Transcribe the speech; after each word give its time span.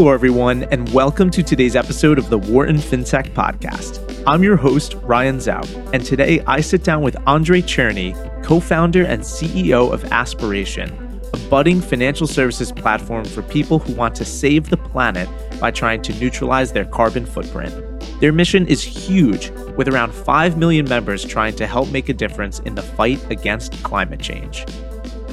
Hello, 0.00 0.12
everyone, 0.14 0.62
and 0.70 0.90
welcome 0.94 1.28
to 1.28 1.42
today's 1.42 1.76
episode 1.76 2.18
of 2.18 2.30
the 2.30 2.38
Wharton 2.38 2.78
FinTech 2.78 3.34
Podcast. 3.34 4.24
I'm 4.26 4.42
your 4.42 4.56
host, 4.56 4.94
Ryan 5.02 5.36
Zhao, 5.36 5.92
and 5.92 6.02
today 6.02 6.42
I 6.46 6.62
sit 6.62 6.84
down 6.84 7.02
with 7.02 7.18
Andrei 7.28 7.60
Cherny, 7.60 8.14
co 8.42 8.60
founder 8.60 9.04
and 9.04 9.20
CEO 9.20 9.92
of 9.92 10.02
Aspiration, 10.06 11.20
a 11.34 11.36
budding 11.50 11.82
financial 11.82 12.26
services 12.26 12.72
platform 12.72 13.26
for 13.26 13.42
people 13.42 13.78
who 13.78 13.92
want 13.92 14.14
to 14.14 14.24
save 14.24 14.70
the 14.70 14.78
planet 14.78 15.28
by 15.60 15.70
trying 15.70 16.00
to 16.00 16.14
neutralize 16.14 16.72
their 16.72 16.86
carbon 16.86 17.26
footprint. 17.26 17.74
Their 18.20 18.32
mission 18.32 18.66
is 18.68 18.82
huge, 18.82 19.50
with 19.76 19.86
around 19.86 20.14
5 20.14 20.56
million 20.56 20.88
members 20.88 21.22
trying 21.22 21.56
to 21.56 21.66
help 21.66 21.90
make 21.90 22.08
a 22.08 22.14
difference 22.14 22.60
in 22.60 22.74
the 22.74 22.82
fight 22.82 23.22
against 23.30 23.82
climate 23.82 24.20
change. 24.20 24.64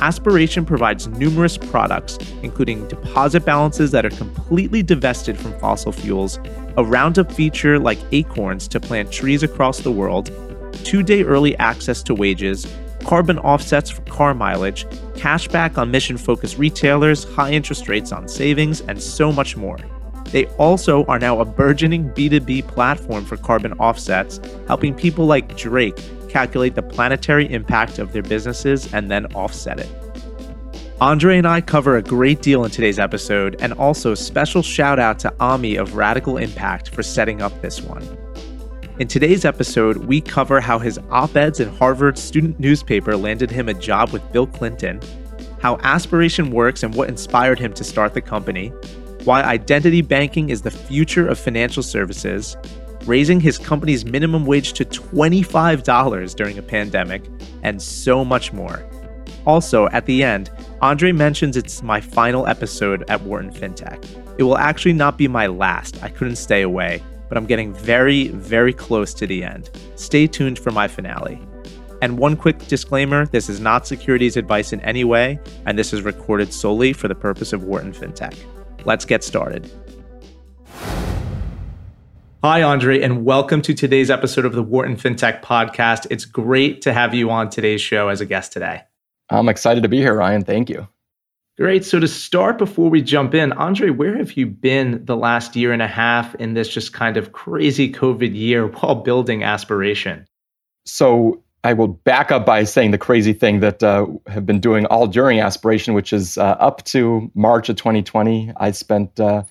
Aspiration 0.01 0.63
provides 0.63 1.07
numerous 1.07 1.57
products, 1.57 2.19
including 2.43 2.87
deposit 2.87 3.43
balances 3.45 3.89
that 3.91 4.05
are 4.05 4.11
completely 4.11 4.83
divested 4.83 5.37
from 5.39 5.57
fossil 5.59 5.91
fuels, 5.91 6.39
a 6.77 6.83
Roundup 6.83 7.31
feature 7.31 7.79
like 7.79 7.97
acorns 8.11 8.67
to 8.67 8.79
plant 8.79 9.11
trees 9.11 9.41
across 9.41 9.79
the 9.79 9.91
world, 9.91 10.31
two 10.83 11.01
day 11.01 11.23
early 11.23 11.57
access 11.57 12.03
to 12.03 12.13
wages, 12.13 12.67
carbon 13.05 13.39
offsets 13.39 13.89
for 13.89 14.01
car 14.03 14.35
mileage, 14.35 14.85
cashback 15.15 15.79
on 15.79 15.89
mission 15.89 16.17
focused 16.17 16.59
retailers, 16.59 17.23
high 17.33 17.51
interest 17.51 17.89
rates 17.89 18.11
on 18.11 18.27
savings, 18.27 18.81
and 18.81 19.01
so 19.01 19.31
much 19.31 19.57
more. 19.57 19.79
They 20.25 20.45
also 20.57 21.05
are 21.05 21.17
now 21.17 21.39
a 21.39 21.45
burgeoning 21.45 22.09
B2B 22.11 22.67
platform 22.67 23.25
for 23.25 23.37
carbon 23.37 23.73
offsets, 23.73 24.39
helping 24.67 24.93
people 24.93 25.25
like 25.25 25.57
Drake 25.57 25.97
calculate 26.29 26.75
the 26.75 26.81
planetary 26.81 27.51
impact 27.51 27.99
of 27.99 28.13
their 28.13 28.23
businesses 28.23 28.93
and 28.93 29.09
then 29.09 29.25
offset 29.33 29.79
it. 29.79 29.89
Andrei 30.99 31.37
and 31.37 31.47
I 31.47 31.61
cover 31.61 31.97
a 31.97 32.01
great 32.01 32.41
deal 32.41 32.65
in 32.65 32.71
today's 32.71 32.97
episode, 32.97 33.55
and 33.59 33.71
also 33.73 34.15
special 34.15 34.63
shout 34.63 34.97
out 34.97 35.19
to 35.19 35.33
Ami 35.39 35.75
of 35.75 35.95
Radical 35.95 36.37
Impact 36.37 36.89
for 36.89 37.03
setting 37.03 37.39
up 37.39 37.61
this 37.61 37.81
one. 37.81 38.01
In 38.97 39.07
today's 39.07 39.45
episode, 39.45 39.97
we 39.97 40.19
cover 40.19 40.59
how 40.59 40.79
his 40.79 40.99
op 41.11 41.35
eds 41.35 41.59
in 41.59 41.69
Harvard's 41.69 42.23
student 42.23 42.59
newspaper 42.59 43.15
landed 43.15 43.51
him 43.51 43.69
a 43.69 43.75
job 43.75 44.09
with 44.09 44.31
Bill 44.31 44.47
Clinton, 44.47 44.99
how 45.61 45.77
aspiration 45.83 46.49
works 46.49 46.81
and 46.81 46.95
what 46.95 47.09
inspired 47.09 47.59
him 47.59 47.73
to 47.73 47.83
start 47.83 48.15
the 48.15 48.21
company, 48.21 48.69
why 49.23 49.43
identity 49.43 50.01
banking 50.01 50.49
is 50.49 50.63
the 50.63 50.71
future 50.71 51.27
of 51.27 51.37
financial 51.37 51.83
services, 51.83 52.57
raising 53.07 53.39
his 53.39 53.57
company's 53.57 54.05
minimum 54.05 54.45
wage 54.45 54.73
to 54.73 54.85
$25 54.85 56.35
during 56.35 56.57
a 56.57 56.61
pandemic, 56.61 57.23
and 57.63 57.81
so 57.81 58.23
much 58.23 58.53
more. 58.53 58.85
Also, 59.45 59.87
at 59.89 60.05
the 60.05 60.23
end, 60.23 60.51
Andrei 60.81 61.13
mentions 61.13 61.55
it's 61.55 61.81
my 61.81 62.01
final 62.01 62.45
episode 62.47 63.09
at 63.09 63.21
Wharton 63.21 63.51
FinTech. 63.51 64.05
It 64.37 64.43
will 64.43 64.57
actually 64.57 64.93
not 64.93 65.17
be 65.17 65.27
my 65.27 65.47
last, 65.47 66.03
I 66.03 66.09
couldn't 66.09 66.35
stay 66.35 66.63
away, 66.63 67.01
but 67.29 67.37
I'm 67.37 67.45
getting 67.45 67.73
very, 67.73 68.27
very 68.27 68.73
close 68.73 69.13
to 69.15 69.25
the 69.25 69.43
end. 69.43 69.69
Stay 69.95 70.27
tuned 70.27 70.59
for 70.59 70.71
my 70.71 70.87
finale. 70.87 71.39
And 72.01 72.19
one 72.19 72.35
quick 72.35 72.59
disclaimer 72.67 73.25
this 73.25 73.49
is 73.49 73.59
not 73.59 73.87
securities 73.87 74.37
advice 74.37 74.73
in 74.73 74.81
any 74.81 75.03
way, 75.03 75.39
and 75.65 75.79
this 75.79 75.93
is 75.93 76.01
recorded 76.01 76.53
solely 76.53 76.93
for 76.93 77.07
the 77.07 77.15
purpose 77.15 77.53
of 77.53 77.63
Wharton 77.63 77.93
FinTech. 77.93 78.35
Let's 78.85 79.05
get 79.05 79.23
started. 79.23 79.71
Hi, 82.43 82.61
Andrei, 82.61 83.01
and 83.01 83.25
welcome 83.25 83.63
to 83.63 83.73
today's 83.73 84.11
episode 84.11 84.45
of 84.45 84.53
the 84.53 84.61
Wharton 84.61 84.95
FinTech 84.95 85.41
Podcast. 85.41 86.05
It's 86.11 86.23
great 86.23 86.83
to 86.83 86.93
have 86.93 87.15
you 87.15 87.31
on 87.31 87.49
today's 87.49 87.81
show 87.81 88.09
as 88.09 88.21
a 88.21 88.27
guest 88.27 88.53
today. 88.53 88.83
I'm 89.31 89.49
excited 89.49 89.81
to 89.81 89.89
be 89.89 89.97
here, 89.97 90.13
Ryan. 90.13 90.43
Thank 90.43 90.69
you. 90.69 90.87
Great. 91.57 91.83
So, 91.83 91.99
to 91.99 92.07
start, 92.07 92.59
before 92.59 92.91
we 92.91 93.01
jump 93.01 93.33
in, 93.33 93.53
Andrei, 93.53 93.89
where 93.89 94.15
have 94.15 94.33
you 94.33 94.45
been 94.45 95.03
the 95.03 95.17
last 95.17 95.55
year 95.55 95.73
and 95.73 95.81
a 95.81 95.87
half 95.87 96.35
in 96.35 96.53
this 96.53 96.69
just 96.69 96.93
kind 96.93 97.17
of 97.17 97.31
crazy 97.31 97.91
COVID 97.91 98.35
year 98.35 98.67
while 98.67 98.93
building 98.93 99.41
Aspiration? 99.41 100.27
So, 100.85 101.41
I 101.63 101.73
will 101.73 101.87
back 101.87 102.31
up 102.31 102.45
by 102.45 102.65
saying 102.65 102.91
the 102.91 102.99
crazy 102.99 103.33
thing 103.33 103.61
that 103.61 103.81
uh, 103.81 104.05
have 104.27 104.45
been 104.45 104.59
doing 104.59 104.85
all 104.85 105.07
during 105.07 105.39
Aspiration, 105.39 105.95
which 105.95 106.13
is 106.13 106.37
uh, 106.37 106.55
up 106.59 106.85
to 106.85 107.31
March 107.33 107.67
of 107.67 107.77
2020. 107.77 108.53
I 108.57 108.69
spent 108.69 109.19
uh, 109.19 109.43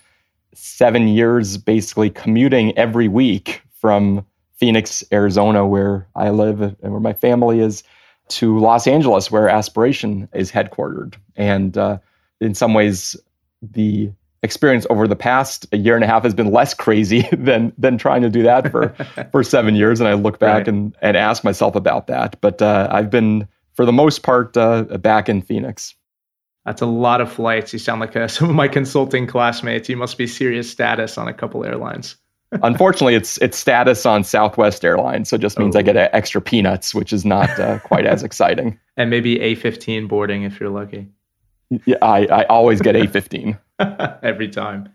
seven 0.57 1.09
years 1.09 1.57
basically 1.57 2.11
commuting 2.11 2.77
every 2.77 3.09
week 3.09 3.63
from 3.81 4.25
Phoenix, 4.57 5.05
Arizona, 5.13 5.67
where 5.67 6.07
I 6.15 6.31
live 6.31 6.61
and 6.61 6.77
where 6.93 7.01
my 7.01 7.13
family 7.13 7.61
is, 7.61 7.83
to 8.29 8.59
Los 8.59 8.87
Angeles, 8.87 9.31
where 9.31 9.49
Aspiration 9.49 10.29
is 10.33 10.51
headquartered. 10.51 11.15
And 11.37 11.77
uh, 11.79 11.99
in 12.41 12.55
some 12.55 12.75
ways, 12.75 13.17
the 13.63 14.11
experience 14.43 14.87
over 14.91 15.07
the 15.09 15.17
past 15.17 15.67
a 15.73 15.77
year 15.77 15.95
and 15.95 16.05
a 16.05 16.07
half 16.07 16.23
has 16.23 16.35
been 16.35 16.53
less 16.53 16.75
crazy 16.75 17.29
than 17.33 17.73
than 17.79 17.99
trying 17.99 18.23
to 18.23 18.31
do 18.31 18.43
that 18.43 18.71
for 18.71 18.89
for 19.33 19.43
seven 19.43 19.75
years. 19.75 20.01
And 20.01 20.09
I 20.09 20.15
look 20.15 20.39
back 20.39 20.59
right. 20.59 20.69
and 20.69 20.97
and 21.03 21.17
ask 21.17 21.45
myself 21.45 21.77
about 21.77 22.07
that. 22.07 22.41
But 22.41 22.63
uh, 22.63 22.89
I've 22.91 23.11
been, 23.11 23.47
for 23.75 23.85
the 23.85 23.93
most 23.93 24.23
part, 24.23 24.57
uh, 24.57 24.83
back 24.83 25.29
in 25.29 25.43
Phoenix. 25.43 25.95
That's 26.67 26.83
a 26.83 26.87
lot 26.87 27.21
of 27.21 27.33
flights. 27.33 27.73
You 27.73 27.79
sound 27.79 28.01
like 28.01 28.15
a, 28.17 28.29
some 28.29 28.51
of 28.51 28.57
my 28.57 28.69
consulting 28.69 29.27
classmates. 29.27 29.89
You 29.89 29.97
must 29.97 30.19
be 30.19 30.27
serious 30.27 30.71
status 30.71 31.17
on 31.17 31.29
a 31.29 31.33
couple 31.33 31.65
airlines. 31.65 32.17
Unfortunately, 32.63 33.15
it's 33.15 33.39
it's 33.39 33.59
status 33.59 34.07
on 34.07 34.23
Southwest 34.23 34.85
Airlines, 34.85 35.29
so 35.29 35.37
it 35.37 35.41
just 35.41 35.59
means 35.59 35.75
oh. 35.75 35.81
I 35.81 35.83
get 35.83 35.97
extra 35.97 36.41
peanuts, 36.41 36.95
which 36.95 37.13
is 37.13 37.25
not 37.25 37.51
uh, 37.59 37.81
quite 37.81 38.07
as 38.07 38.23
exciting. 38.23 38.79
And 38.99 39.11
maybe 39.11 39.37
A15 39.37 40.09
boarding 40.09 40.45
if 40.45 40.59
you're 40.59 40.71
lucky. 40.71 41.07
Yeah, 41.85 41.97
I, 42.01 42.25
I 42.29 42.45
always 42.45 42.81
get 42.81 42.95
A15 42.95 43.59
every 44.23 44.49
time. 44.49 44.89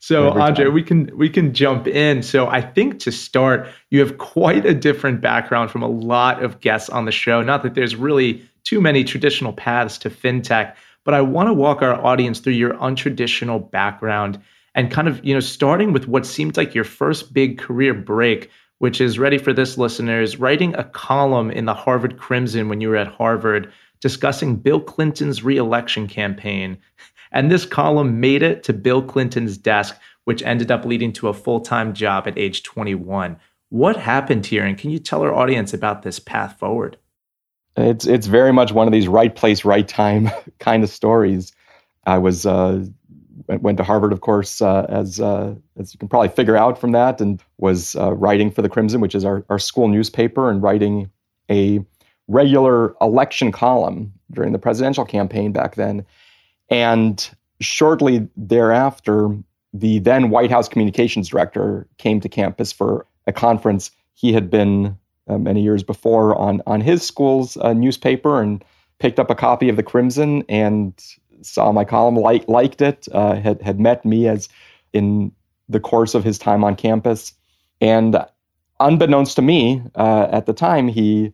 So 0.00 0.30
Every 0.30 0.42
Andrei, 0.42 0.64
time. 0.64 0.74
we 0.74 0.82
can 0.82 1.16
we 1.16 1.30
can 1.30 1.54
jump 1.54 1.86
in. 1.86 2.24
So 2.24 2.48
I 2.48 2.60
think 2.60 2.98
to 3.00 3.12
start, 3.12 3.68
you 3.90 4.00
have 4.00 4.18
quite 4.18 4.66
a 4.66 4.74
different 4.74 5.20
background 5.20 5.70
from 5.70 5.82
a 5.82 5.88
lot 5.88 6.42
of 6.42 6.58
guests 6.58 6.90
on 6.90 7.04
the 7.04 7.12
show. 7.12 7.42
Not 7.42 7.62
that 7.62 7.74
there's 7.74 7.94
really 7.94 8.42
too 8.64 8.80
many 8.80 9.04
traditional 9.04 9.52
paths 9.52 9.96
to 9.98 10.10
fintech, 10.10 10.74
but 11.04 11.14
I 11.14 11.20
want 11.20 11.48
to 11.48 11.54
walk 11.54 11.82
our 11.82 12.02
audience 12.04 12.40
through 12.40 12.54
your 12.54 12.74
untraditional 12.74 13.70
background 13.70 14.40
and 14.74 14.90
kind 14.90 15.06
of, 15.06 15.24
you 15.24 15.34
know, 15.34 15.40
starting 15.40 15.92
with 15.92 16.08
what 16.08 16.26
seemed 16.26 16.56
like 16.56 16.74
your 16.74 16.84
first 16.84 17.32
big 17.32 17.58
career 17.58 17.94
break, 17.94 18.50
which 18.78 19.00
is 19.00 19.18
ready 19.18 19.38
for 19.38 19.52
this 19.52 19.78
listeners, 19.78 20.38
writing 20.38 20.74
a 20.74 20.84
column 20.84 21.50
in 21.50 21.66
the 21.66 21.74
Harvard 21.74 22.18
Crimson 22.18 22.68
when 22.68 22.80
you 22.80 22.88
were 22.88 22.96
at 22.96 23.06
Harvard 23.06 23.72
discussing 24.00 24.56
Bill 24.56 24.80
Clinton's 24.80 25.42
reelection 25.42 26.08
campaign. 26.08 26.76
And 27.32 27.50
this 27.50 27.64
column 27.64 28.20
made 28.20 28.42
it 28.42 28.62
to 28.64 28.72
Bill 28.72 29.02
Clinton's 29.02 29.56
desk, 29.56 29.96
which 30.24 30.42
ended 30.42 30.70
up 30.70 30.84
leading 30.84 31.12
to 31.14 31.28
a 31.28 31.34
full-time 31.34 31.94
job 31.94 32.26
at 32.26 32.38
age 32.38 32.62
21. 32.62 33.36
What 33.70 33.96
happened 33.96 34.46
here 34.46 34.64
and 34.64 34.76
can 34.76 34.90
you 34.90 34.98
tell 34.98 35.22
our 35.22 35.34
audience 35.34 35.72
about 35.72 36.02
this 36.02 36.18
path 36.18 36.58
forward? 36.58 36.96
It's 37.76 38.06
it's 38.06 38.26
very 38.26 38.52
much 38.52 38.72
one 38.72 38.86
of 38.86 38.92
these 38.92 39.08
right 39.08 39.34
place, 39.34 39.64
right 39.64 39.86
time 39.86 40.30
kind 40.58 40.82
of 40.84 40.90
stories. 40.90 41.52
I 42.06 42.18
was 42.18 42.46
uh, 42.46 42.84
went 43.48 43.78
to 43.78 43.84
Harvard, 43.84 44.12
of 44.12 44.20
course, 44.20 44.62
uh, 44.62 44.86
as 44.88 45.20
uh, 45.20 45.54
as 45.78 45.92
you 45.92 45.98
can 45.98 46.08
probably 46.08 46.28
figure 46.28 46.56
out 46.56 46.78
from 46.78 46.92
that, 46.92 47.20
and 47.20 47.42
was 47.58 47.96
uh, 47.96 48.12
writing 48.14 48.50
for 48.50 48.62
the 48.62 48.68
Crimson, 48.68 49.00
which 49.00 49.14
is 49.14 49.24
our, 49.24 49.44
our 49.48 49.58
school 49.58 49.88
newspaper, 49.88 50.50
and 50.50 50.62
writing 50.62 51.10
a 51.50 51.84
regular 52.28 52.94
election 53.00 53.52
column 53.52 54.12
during 54.32 54.52
the 54.52 54.58
presidential 54.58 55.04
campaign 55.04 55.52
back 55.52 55.74
then. 55.74 56.06
And 56.70 57.28
shortly 57.60 58.26
thereafter, 58.36 59.36
the 59.72 59.98
then 59.98 60.30
White 60.30 60.50
House 60.50 60.68
communications 60.68 61.28
director 61.28 61.86
came 61.98 62.20
to 62.20 62.28
campus 62.28 62.72
for 62.72 63.06
a 63.26 63.32
conference. 63.32 63.90
He 64.14 64.32
had 64.32 64.50
been 64.50 64.96
uh, 65.28 65.38
many 65.38 65.62
years 65.62 65.82
before 65.82 66.36
on 66.36 66.62
on 66.66 66.80
his 66.80 67.02
school's 67.02 67.56
uh, 67.58 67.72
newspaper 67.72 68.40
and 68.40 68.64
picked 68.98 69.18
up 69.18 69.30
a 69.30 69.34
copy 69.34 69.68
of 69.68 69.76
the 69.76 69.82
Crimson 69.82 70.44
and 70.48 70.92
saw 71.42 71.72
my 71.72 71.84
column, 71.84 72.16
like, 72.16 72.48
liked 72.48 72.80
it, 72.80 73.06
uh, 73.12 73.34
had 73.34 73.60
had 73.62 73.80
met 73.80 74.04
me 74.04 74.28
as 74.28 74.48
in 74.92 75.32
the 75.68 75.80
course 75.80 76.14
of 76.14 76.24
his 76.24 76.38
time 76.38 76.62
on 76.62 76.76
campus, 76.76 77.32
and 77.80 78.16
unbeknownst 78.80 79.36
to 79.36 79.42
me 79.42 79.82
uh, 79.94 80.28
at 80.30 80.46
the 80.46 80.52
time, 80.52 80.88
he 80.88 81.32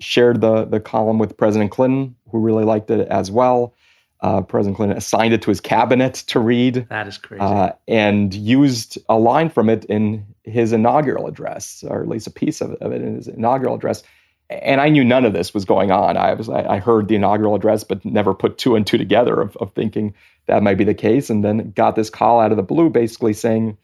shared 0.00 0.40
the 0.40 0.64
the 0.64 0.80
column 0.80 1.18
with 1.18 1.36
President 1.36 1.70
Clinton, 1.70 2.14
who 2.30 2.38
really 2.38 2.64
liked 2.64 2.90
it 2.90 3.06
as 3.08 3.30
well. 3.30 3.74
Uh, 4.22 4.42
President 4.42 4.76
Clinton 4.76 4.98
assigned 4.98 5.32
it 5.32 5.40
to 5.42 5.50
his 5.50 5.60
cabinet 5.60 6.14
to 6.26 6.40
read. 6.40 6.86
That 6.90 7.08
is 7.08 7.16
crazy. 7.16 7.40
Uh, 7.40 7.72
and 7.88 8.34
used 8.34 8.98
a 9.08 9.18
line 9.18 9.48
from 9.48 9.70
it 9.70 9.84
in 9.86 10.26
his 10.44 10.72
inaugural 10.72 11.26
address, 11.26 11.84
or 11.88 12.02
at 12.02 12.08
least 12.08 12.26
a 12.26 12.30
piece 12.30 12.60
of, 12.60 12.72
of 12.74 12.92
it 12.92 13.00
in 13.00 13.16
his 13.16 13.28
inaugural 13.28 13.74
address. 13.74 14.02
And 14.50 14.80
I 14.80 14.88
knew 14.88 15.04
none 15.04 15.24
of 15.24 15.32
this 15.32 15.54
was 15.54 15.64
going 15.64 15.90
on. 15.90 16.16
I 16.16 16.34
was 16.34 16.48
I, 16.48 16.74
I 16.74 16.78
heard 16.78 17.08
the 17.08 17.14
inaugural 17.14 17.54
address, 17.54 17.84
but 17.84 18.04
never 18.04 18.34
put 18.34 18.58
two 18.58 18.74
and 18.74 18.86
two 18.86 18.98
together 18.98 19.40
of, 19.40 19.56
of 19.58 19.72
thinking 19.74 20.12
that 20.46 20.62
might 20.62 20.76
be 20.76 20.84
the 20.84 20.94
case. 20.94 21.30
And 21.30 21.44
then 21.44 21.70
got 21.70 21.94
this 21.94 22.10
call 22.10 22.40
out 22.40 22.50
of 22.50 22.56
the 22.56 22.62
blue, 22.62 22.90
basically 22.90 23.32
saying, 23.32 23.78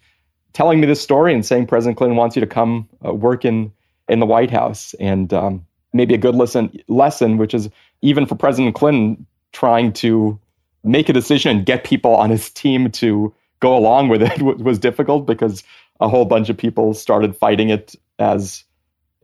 telling 0.53 0.81
me 0.81 0.87
this 0.87 1.01
story 1.01 1.33
and 1.33 1.47
saying 1.47 1.67
President 1.69 1.97
Clinton 1.97 2.17
wants 2.17 2.35
you 2.35 2.41
to 2.41 2.47
come 2.47 2.89
uh, 3.07 3.15
work 3.15 3.45
in 3.45 3.73
in 4.09 4.19
the 4.19 4.27
White 4.27 4.51
House. 4.51 4.93
And 4.95 5.33
um, 5.33 5.65
maybe 5.93 6.15
a 6.15 6.19
good 6.19 6.35
lesson 6.35 6.77
lesson, 6.89 7.39
which 7.39 7.55
is 7.55 7.71
even 8.03 8.27
for 8.27 8.35
President 8.35 8.75
Clinton 8.75 9.25
trying 9.57 9.91
to 9.91 10.39
make 10.85 11.09
a 11.09 11.15
decision 11.15 11.57
and 11.57 11.67
get 11.67 11.83
people 11.83 12.15
on 12.15 12.29
his 12.29 12.51
team 12.51 12.91
to 12.91 13.35
go 13.61 13.75
along 13.75 14.09
with 14.09 14.23
it 14.23 14.43
was 14.43 14.79
difficult 14.79 15.25
because 15.27 15.65
a 15.99 16.09
whole 16.09 16.27
bunch 16.27 16.51
of 16.51 16.59
people 16.59 16.93
started 16.93 17.35
fighting 17.35 17.71
it 17.71 17.95
as 18.19 18.65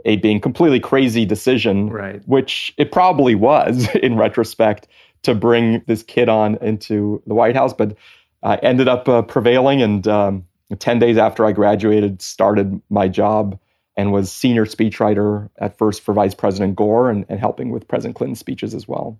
a 0.06 0.17
being 0.17 0.40
completely 0.40 0.81
crazy 0.81 1.26
decision, 1.26 1.90
right. 1.90 2.26
which 2.26 2.73
it 2.79 2.90
probably 2.93 3.34
was 3.34 3.94
in 4.02 4.17
retrospect 4.17 4.88
to 5.23 5.34
bring 5.34 5.82
this 5.87 6.02
kid 6.02 6.31
on 6.31 6.56
into 6.62 7.23
the 7.26 7.34
White 7.34 7.55
House. 7.55 7.75
But 7.75 7.94
I 8.43 8.56
ended 8.56 8.88
up 8.88 9.06
uh, 9.08 9.20
prevailing, 9.20 9.82
and 9.82 10.08
um, 10.08 10.46
10 10.79 10.99
days 10.99 11.19
after 11.19 11.44
I 11.44 11.52
graduated, 11.52 12.23
started 12.23 12.81
my 12.88 13.06
job 13.06 13.58
and 13.99 14.12
was 14.12 14.32
senior 14.32 14.64
speechwriter 14.64 15.50
at 15.58 15.76
first 15.76 16.00
for 16.00 16.14
Vice 16.14 16.34
President 16.34 16.75
Gore 16.75 17.11
and, 17.11 17.26
and 17.29 17.38
helping 17.38 17.70
with 17.70 17.87
President 17.87 18.17
Clinton's 18.17 18.38
speeches 18.38 18.75
as 18.75 18.88
well. 18.88 19.19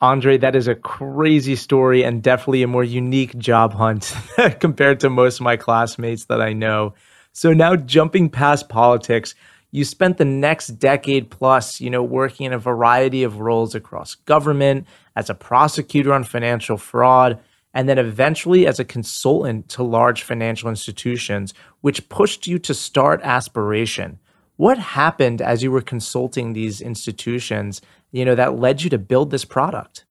Andrei, 0.00 0.36
that 0.36 0.54
is 0.54 0.68
a 0.68 0.76
crazy 0.76 1.56
story 1.56 2.04
and 2.04 2.22
definitely 2.22 2.62
a 2.62 2.68
more 2.68 2.84
unique 2.84 3.36
job 3.36 3.74
hunt 3.74 4.14
compared 4.60 5.00
to 5.00 5.10
most 5.10 5.40
of 5.40 5.44
my 5.44 5.56
classmates 5.56 6.26
that 6.26 6.40
I 6.40 6.52
know. 6.52 6.94
So 7.32 7.52
now 7.52 7.74
jumping 7.74 8.30
past 8.30 8.68
politics, 8.68 9.34
you 9.72 9.84
spent 9.84 10.16
the 10.16 10.24
next 10.24 10.68
decade 10.78 11.30
plus, 11.30 11.80
you 11.80 11.90
know, 11.90 12.02
working 12.02 12.46
in 12.46 12.52
a 12.52 12.58
variety 12.58 13.24
of 13.24 13.40
roles 13.40 13.74
across 13.74 14.14
government, 14.14 14.86
as 15.16 15.28
a 15.28 15.34
prosecutor 15.34 16.12
on 16.12 16.22
financial 16.22 16.76
fraud, 16.76 17.40
and 17.74 17.88
then 17.88 17.98
eventually 17.98 18.68
as 18.68 18.78
a 18.78 18.84
consultant 18.84 19.68
to 19.70 19.82
large 19.82 20.22
financial 20.22 20.70
institutions, 20.70 21.54
which 21.80 22.08
pushed 22.08 22.46
you 22.46 22.58
to 22.60 22.72
start 22.72 23.20
Aspiration. 23.24 24.20
What 24.58 24.78
happened 24.78 25.40
as 25.40 25.62
you 25.62 25.70
were 25.70 25.80
consulting 25.80 26.52
these 26.52 26.80
institutions, 26.80 27.80
you 28.10 28.24
know, 28.24 28.34
that 28.34 28.58
led 28.58 28.82
you 28.82 28.90
to 28.90 28.98
build 28.98 29.30
this 29.30 29.44
product? 29.44 30.04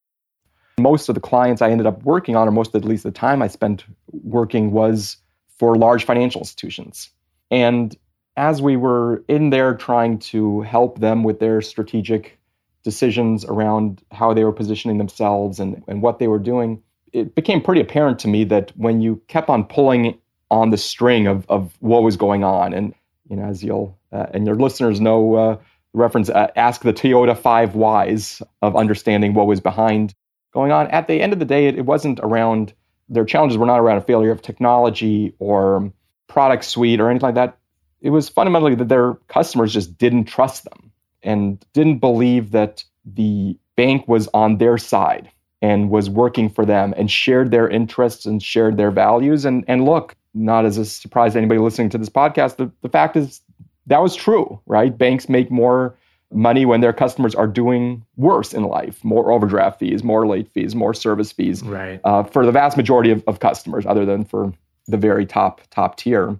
Most 0.80 1.10
of 1.10 1.14
the 1.14 1.20
clients 1.20 1.60
I 1.60 1.70
ended 1.70 1.86
up 1.86 2.02
working 2.02 2.34
on, 2.34 2.48
or 2.48 2.50
most 2.50 2.74
of 2.74 2.82
at 2.82 2.88
least 2.88 3.02
the 3.02 3.10
time 3.10 3.42
I 3.42 3.48
spent 3.48 3.84
working, 4.10 4.70
was 4.70 5.18
for 5.58 5.76
large 5.76 6.06
financial 6.06 6.40
institutions. 6.40 7.10
And 7.50 7.94
as 8.38 8.62
we 8.62 8.78
were 8.78 9.22
in 9.28 9.50
there 9.50 9.74
trying 9.74 10.18
to 10.20 10.62
help 10.62 10.98
them 10.98 11.24
with 11.24 11.40
their 11.40 11.60
strategic 11.60 12.38
decisions 12.84 13.44
around 13.44 14.02
how 14.12 14.32
they 14.32 14.44
were 14.44 14.52
positioning 14.52 14.96
themselves 14.96 15.60
and, 15.60 15.84
and 15.86 16.00
what 16.00 16.20
they 16.20 16.26
were 16.26 16.38
doing, 16.38 16.82
it 17.12 17.34
became 17.34 17.60
pretty 17.60 17.82
apparent 17.82 18.18
to 18.20 18.28
me 18.28 18.44
that 18.44 18.72
when 18.78 19.02
you 19.02 19.20
kept 19.28 19.50
on 19.50 19.64
pulling 19.64 20.18
on 20.50 20.70
the 20.70 20.78
string 20.78 21.26
of, 21.26 21.44
of 21.50 21.76
what 21.80 22.02
was 22.02 22.16
going 22.16 22.44
on, 22.44 22.72
and 22.72 22.94
you 23.28 23.36
know, 23.36 23.44
as 23.44 23.62
you'll 23.62 23.97
uh, 24.12 24.26
and 24.32 24.46
your 24.46 24.56
listeners 24.56 25.00
know, 25.00 25.34
uh, 25.34 25.56
reference 25.92 26.28
uh, 26.30 26.48
ask 26.56 26.82
the 26.82 26.92
Toyota 26.92 27.36
five 27.36 27.74
whys 27.74 28.42
of 28.62 28.76
understanding 28.76 29.34
what 29.34 29.46
was 29.46 29.60
behind 29.60 30.14
going 30.52 30.72
on. 30.72 30.86
At 30.88 31.08
the 31.08 31.20
end 31.20 31.32
of 31.32 31.38
the 31.38 31.44
day, 31.44 31.66
it, 31.66 31.76
it 31.76 31.86
wasn't 31.86 32.20
around 32.20 32.72
their 33.08 33.24
challenges 33.24 33.56
were 33.56 33.66
not 33.66 33.80
around 33.80 33.98
a 33.98 34.02
failure 34.02 34.30
of 34.30 34.42
technology 34.42 35.34
or 35.38 35.92
product 36.26 36.64
suite 36.64 37.00
or 37.00 37.08
anything 37.08 37.26
like 37.26 37.34
that 37.36 37.58
it 38.00 38.10
was 38.10 38.28
fundamentally 38.28 38.74
that 38.74 38.88
their 38.88 39.14
customers 39.28 39.72
just 39.72 39.98
didn't 39.98 40.24
trust 40.24 40.64
them 40.64 40.92
and 41.22 41.64
didn't 41.72 41.98
believe 41.98 42.52
that 42.52 42.84
the 43.04 43.58
bank 43.76 44.06
was 44.06 44.28
on 44.34 44.58
their 44.58 44.78
side 44.78 45.30
and 45.60 45.90
was 45.90 46.08
working 46.08 46.48
for 46.48 46.64
them 46.64 46.94
and 46.96 47.10
shared 47.10 47.50
their 47.50 47.68
interests 47.68 48.26
and 48.26 48.42
shared 48.42 48.76
their 48.76 48.92
values. 48.92 49.44
And, 49.44 49.64
and 49.66 49.84
look, 49.84 50.14
not 50.34 50.64
as 50.64 50.78
a 50.78 50.84
surprise 50.84 51.32
to 51.32 51.38
anybody 51.38 51.58
listening 51.58 51.88
to 51.90 51.98
this 51.98 52.08
podcast, 52.08 52.56
the, 52.56 52.70
the 52.82 52.88
fact 52.88 53.16
is 53.16 53.40
that 53.88 54.02
was 54.02 54.14
true, 54.14 54.60
right? 54.66 54.96
Banks 54.96 55.28
make 55.28 55.50
more 55.50 55.96
money 56.32 56.66
when 56.66 56.80
their 56.80 56.92
customers 56.92 57.34
are 57.34 57.46
doing 57.46 58.04
worse 58.16 58.52
in 58.52 58.64
life 58.64 59.02
more 59.02 59.32
overdraft 59.32 59.80
fees, 59.80 60.04
more 60.04 60.26
late 60.26 60.48
fees, 60.52 60.74
more 60.74 60.92
service 60.92 61.32
fees 61.32 61.62
right. 61.62 62.00
Uh, 62.04 62.22
for 62.22 62.44
the 62.44 62.52
vast 62.52 62.76
majority 62.76 63.10
of, 63.10 63.24
of 63.26 63.40
customers, 63.40 63.86
other 63.86 64.04
than 64.04 64.24
for 64.24 64.52
the 64.86 64.96
very 64.96 65.26
top 65.26 65.62
top 65.70 65.96
tier 65.96 66.38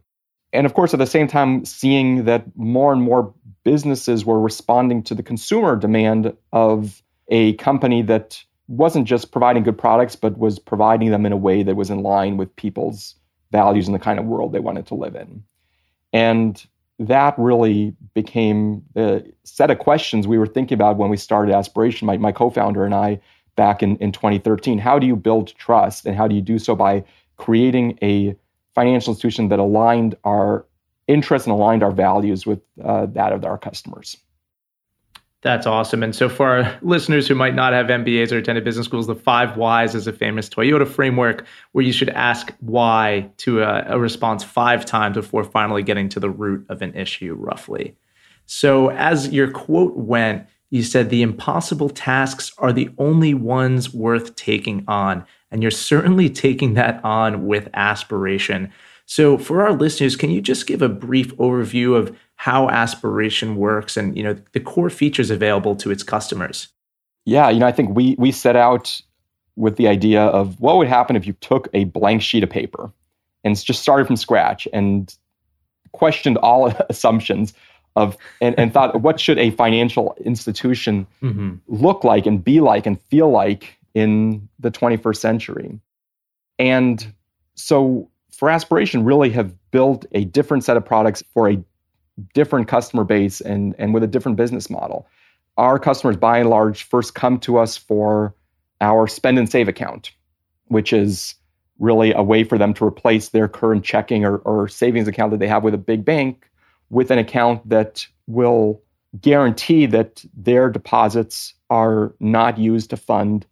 and 0.53 0.67
of 0.67 0.75
course, 0.75 0.95
at 0.95 0.99
the 0.99 1.07
same 1.07 1.29
time, 1.29 1.65
seeing 1.65 2.25
that 2.25 2.45
more 2.57 2.93
and 2.93 3.03
more 3.03 3.33
businesses 3.65 4.25
were 4.25 4.41
responding 4.41 5.03
to 5.05 5.15
the 5.15 5.23
consumer 5.23 5.77
demand 5.77 6.35
of 6.53 7.03
a 7.29 7.53
company 7.55 8.03
that 8.03 8.43
wasn't 8.67 9.07
just 9.07 9.31
providing 9.31 9.63
good 9.63 9.77
products, 9.77 10.17
but 10.17 10.39
was 10.39 10.59
providing 10.59 11.11
them 11.11 11.27
in 11.27 11.33
a 11.33 11.37
way 11.37 11.63
that 11.63 11.77
was 11.77 11.91
in 11.91 12.03
line 12.03 12.37
with 12.37 12.55
people's 12.57 13.15
values 13.53 13.87
and 13.87 13.95
the 13.95 13.99
kind 13.99 14.19
of 14.19 14.25
world 14.25 14.53
they 14.53 14.61
wanted 14.61 14.87
to 14.87 14.95
live 14.95 15.15
in. 15.15 15.43
And 16.13 16.65
that 16.99 17.35
really 17.39 17.95
became 18.15 18.83
the 18.95 19.25
set 19.45 19.71
of 19.71 19.79
questions 19.79 20.27
we 20.27 20.39
were 20.39 20.47
thinking 20.47 20.75
about 20.75 20.97
when 20.97 21.11
we 21.11 21.17
started 21.17 21.55
Aspiration, 21.55 22.07
my, 22.07 22.17
my 22.17 22.33
co 22.33 22.51
founder 22.51 22.85
and 22.85 22.95
I, 22.95 23.21
back 23.57 23.83
in, 23.83 23.97
in 23.99 24.13
2013. 24.13 24.79
How 24.79 24.99
do 24.99 25.07
you 25.07 25.17
build 25.17 25.55
trust? 25.57 26.07
And 26.07 26.17
how 26.17 26.27
do 26.27 26.35
you 26.35 26.41
do 26.41 26.59
so 26.59 26.75
by 26.75 27.05
creating 27.37 27.99
a 28.03 28.37
financial 28.75 29.13
institution 29.13 29.49
that 29.49 29.59
aligned 29.59 30.17
our 30.25 30.65
interests 31.09 31.47
and 31.49 31.53
aligned 31.53 31.83
our 31.83 31.91
values 31.91 32.47
with 32.47 32.61
uh, 32.85 33.07
that 33.07 33.33
of 33.33 33.45
our 33.45 33.59
customers. 33.59 34.17
That's 35.43 35.67
awesome. 35.67 36.03
And 36.03 36.17
so, 36.17 36.29
for 36.29 36.49
our 36.49 36.79
listeners 36.83 37.29
who 37.29 37.37
might 37.37 37.55
not 37.55 37.73
have 37.73 37.87
MBAs 37.87 38.33
or 38.33 38.39
attended 38.39 38.65
business 38.65 38.87
schools, 38.87 39.07
the 39.07 39.15
five 39.15 39.57
whys 39.57 39.95
is 39.95 40.09
a 40.09 40.13
famous 40.13 40.49
Toyota 40.49 40.87
framework 40.87 41.47
where 41.73 41.85
you 41.85 41.93
should 41.93 42.09
ask 42.11 42.53
why 42.59 43.31
to 43.39 43.63
a, 43.63 43.85
a 43.89 44.01
response 44.01 44.43
five 44.43 44.85
times 44.85 45.15
before 45.15 45.45
finally 45.45 45.85
getting 45.85 46.09
to 46.09 46.21
the 46.21 46.31
root 46.31 46.67
of 46.69 46.83
an 46.83 46.93
issue, 46.95 47.35
roughly. 47.35 47.95
So, 48.47 48.91
as 48.91 49.29
your 49.29 49.49
quote 49.49 49.97
went, 49.97 50.45
you 50.71 50.83
said 50.83 51.09
the 51.09 51.23
impossible 51.23 51.89
tasks 51.89 52.53
are 52.59 52.73
the 52.73 52.91
only 52.99 53.33
ones 53.33 53.95
worth 53.95 54.35
taking 54.35 54.85
on. 54.89 55.25
And 55.51 55.63
you're 55.63 55.71
certainly 55.71 56.29
taking 56.29 56.75
that 56.75 57.03
on 57.05 57.47
with 57.47 57.69
aspiration. 57.75 58.71
So 59.07 59.39
for 59.39 59.63
our 59.63 59.73
listeners, 59.73 60.17
can 60.17 60.31
you 60.31 60.43
just 60.43 60.67
give 60.67 60.83
a 60.83 60.89
brief 60.89 61.35
overview 61.37 61.97
of 61.97 62.15
how 62.39 62.69
aspiration 62.71 63.57
works 63.57 63.97
and 63.97 64.17
you 64.17 64.23
know 64.23 64.37
the 64.53 64.61
core 64.61 64.91
features 64.91 65.31
available 65.31 65.77
to 65.77 65.91
its 65.91 66.03
customers? 66.03 66.69
Yeah, 67.27 67.51
you 67.51 67.59
know, 67.59 67.67
I 67.67 67.73
think 67.73 67.95
we 67.95 68.15
we 68.19 68.33
set 68.33 68.57
out 68.57 69.01
with 69.57 69.77
the 69.77 69.89
idea 69.89 70.23
of 70.23 70.59
what 70.61 70.79
would 70.79 70.87
happen 70.87 71.17
if 71.17 71.27
you 71.27 71.33
took 71.35 71.69
a 71.75 71.85
blank 71.85 72.23
sheet 72.23 72.45
of 72.45 72.49
paper 72.49 72.93
and 73.43 73.61
just 73.63 73.83
started 73.83 74.07
from 74.07 74.17
scratch 74.17 74.69
and 74.73 75.15
questioned 75.93 76.39
all 76.39 76.69
assumptions 76.89 77.53
of 77.97 78.17
and, 78.41 78.57
and 78.57 78.73
thought 78.73 79.01
what 79.03 79.19
should 79.19 79.39
a 79.39 79.51
financial 79.51 80.17
institution 80.25 81.07
mm-hmm. 81.21 81.57
look 81.67 82.05
like 82.05 82.25
and 82.25 82.45
be 82.45 82.61
like 82.61 82.87
and 82.87 83.01
feel 83.03 83.31
like 83.31 83.77
in 83.95 84.49
the 84.61 84.71
21st 84.71 85.17
century. 85.17 85.81
And 86.61 87.13
so 87.57 88.09
for 88.31 88.49
Aspiration, 88.49 89.03
really 89.03 89.31
have 89.31 89.53
built 89.73 90.07
a 90.13 90.25
different 90.25 90.63
set 90.63 90.77
of 90.77 90.85
products 90.85 91.25
for 91.35 91.51
a 91.51 91.57
different 92.35 92.69
customer 92.69 93.05
base 93.05 93.41
and, 93.41 93.75
and 93.79 93.95
with 93.95 94.03
a 94.03 94.09
different 94.09 94.37
business 94.37 94.69
model. 94.71 95.07
Our 95.57 95.79
customers, 95.79 96.17
by 96.17 96.39
and 96.39 96.51
large, 96.51 96.85
first 96.85 97.15
come 97.15 97.39
to 97.41 97.59
us 97.59 97.77
for 97.77 98.35
our 98.81 99.09
spend 99.09 99.39
and 99.39 99.51
save 99.51 99.69
account, 99.69 100.13
which 100.67 100.93
is 100.93 101.35
really 101.79 102.13
a 102.13 102.23
way 102.23 102.45
for 102.45 102.59
them 102.59 102.75
to 102.75 102.85
replace 102.85 103.31
their 103.31 103.49
current 103.49 103.85
checking 103.85 104.25
or, 104.25 104.39
or 104.39 104.69
savings 104.69 105.09
account 105.09 105.31
that 105.31 105.41
they 105.41 105.49
have 105.49 105.65
with 105.65 105.75
a 105.75 105.79
big 105.79 106.05
bank 106.05 106.49
with 106.91 107.11
an 107.11 107.19
account 107.19 107.67
that 107.69 108.07
will 108.27 108.83
guarantee 109.21 109.87
that 109.87 110.25
their 110.35 110.71
deposits 110.71 111.55
are 111.71 112.15
not 112.21 112.59
used 112.59 112.91
to 112.91 112.97
fund 112.97 113.47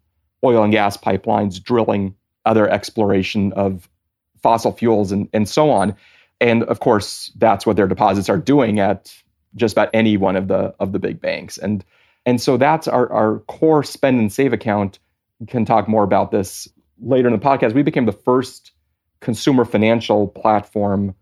oil 0.45 0.63
and 0.63 0.73
gas 0.73 0.97
pipelines, 0.97 1.63
drilling, 1.63 2.15
other 2.45 2.69
exploration 2.69 3.53
of 3.55 3.89
fossil 4.43 4.73
fuels, 4.73 5.13
and, 5.13 5.29
and 5.33 5.49
so 5.49 5.71
on. 5.71 5.95
And 6.41 6.63
of 6.65 6.81
course, 6.81 7.31
that's 7.37 7.67
what 7.67 7.77
their 7.77 7.89
deposits 7.89 8.29
are 8.29 8.39
doing 8.39 8.79
at 8.79 9.15
just 9.55 9.75
about 9.75 9.91
any 9.95 10.17
one 10.17 10.37
of 10.37 10.49
the 10.49 10.75
of 10.81 10.93
the 10.93 10.99
big 10.99 11.21
banks. 11.21 11.59
And 11.59 11.85
and 12.27 12.41
so 12.41 12.57
that's 12.57 12.89
our, 12.89 13.11
our 13.13 13.39
core 13.41 13.85
spend 13.85 14.19
and 14.19 14.33
save 14.33 14.53
account. 14.53 14.99
We 15.39 15.47
can 15.47 15.65
talk 15.65 15.89
more 15.89 16.03
about 16.03 16.31
this 16.31 16.69
later 17.01 17.29
in 17.29 17.33
the 17.33 17.39
podcast. 17.39 17.75
We 17.75 17.83
became 17.83 18.07
the 18.07 18.13
first 18.13 18.73
consumer 19.21 19.65
financial 19.65 20.29
platform 20.29 21.15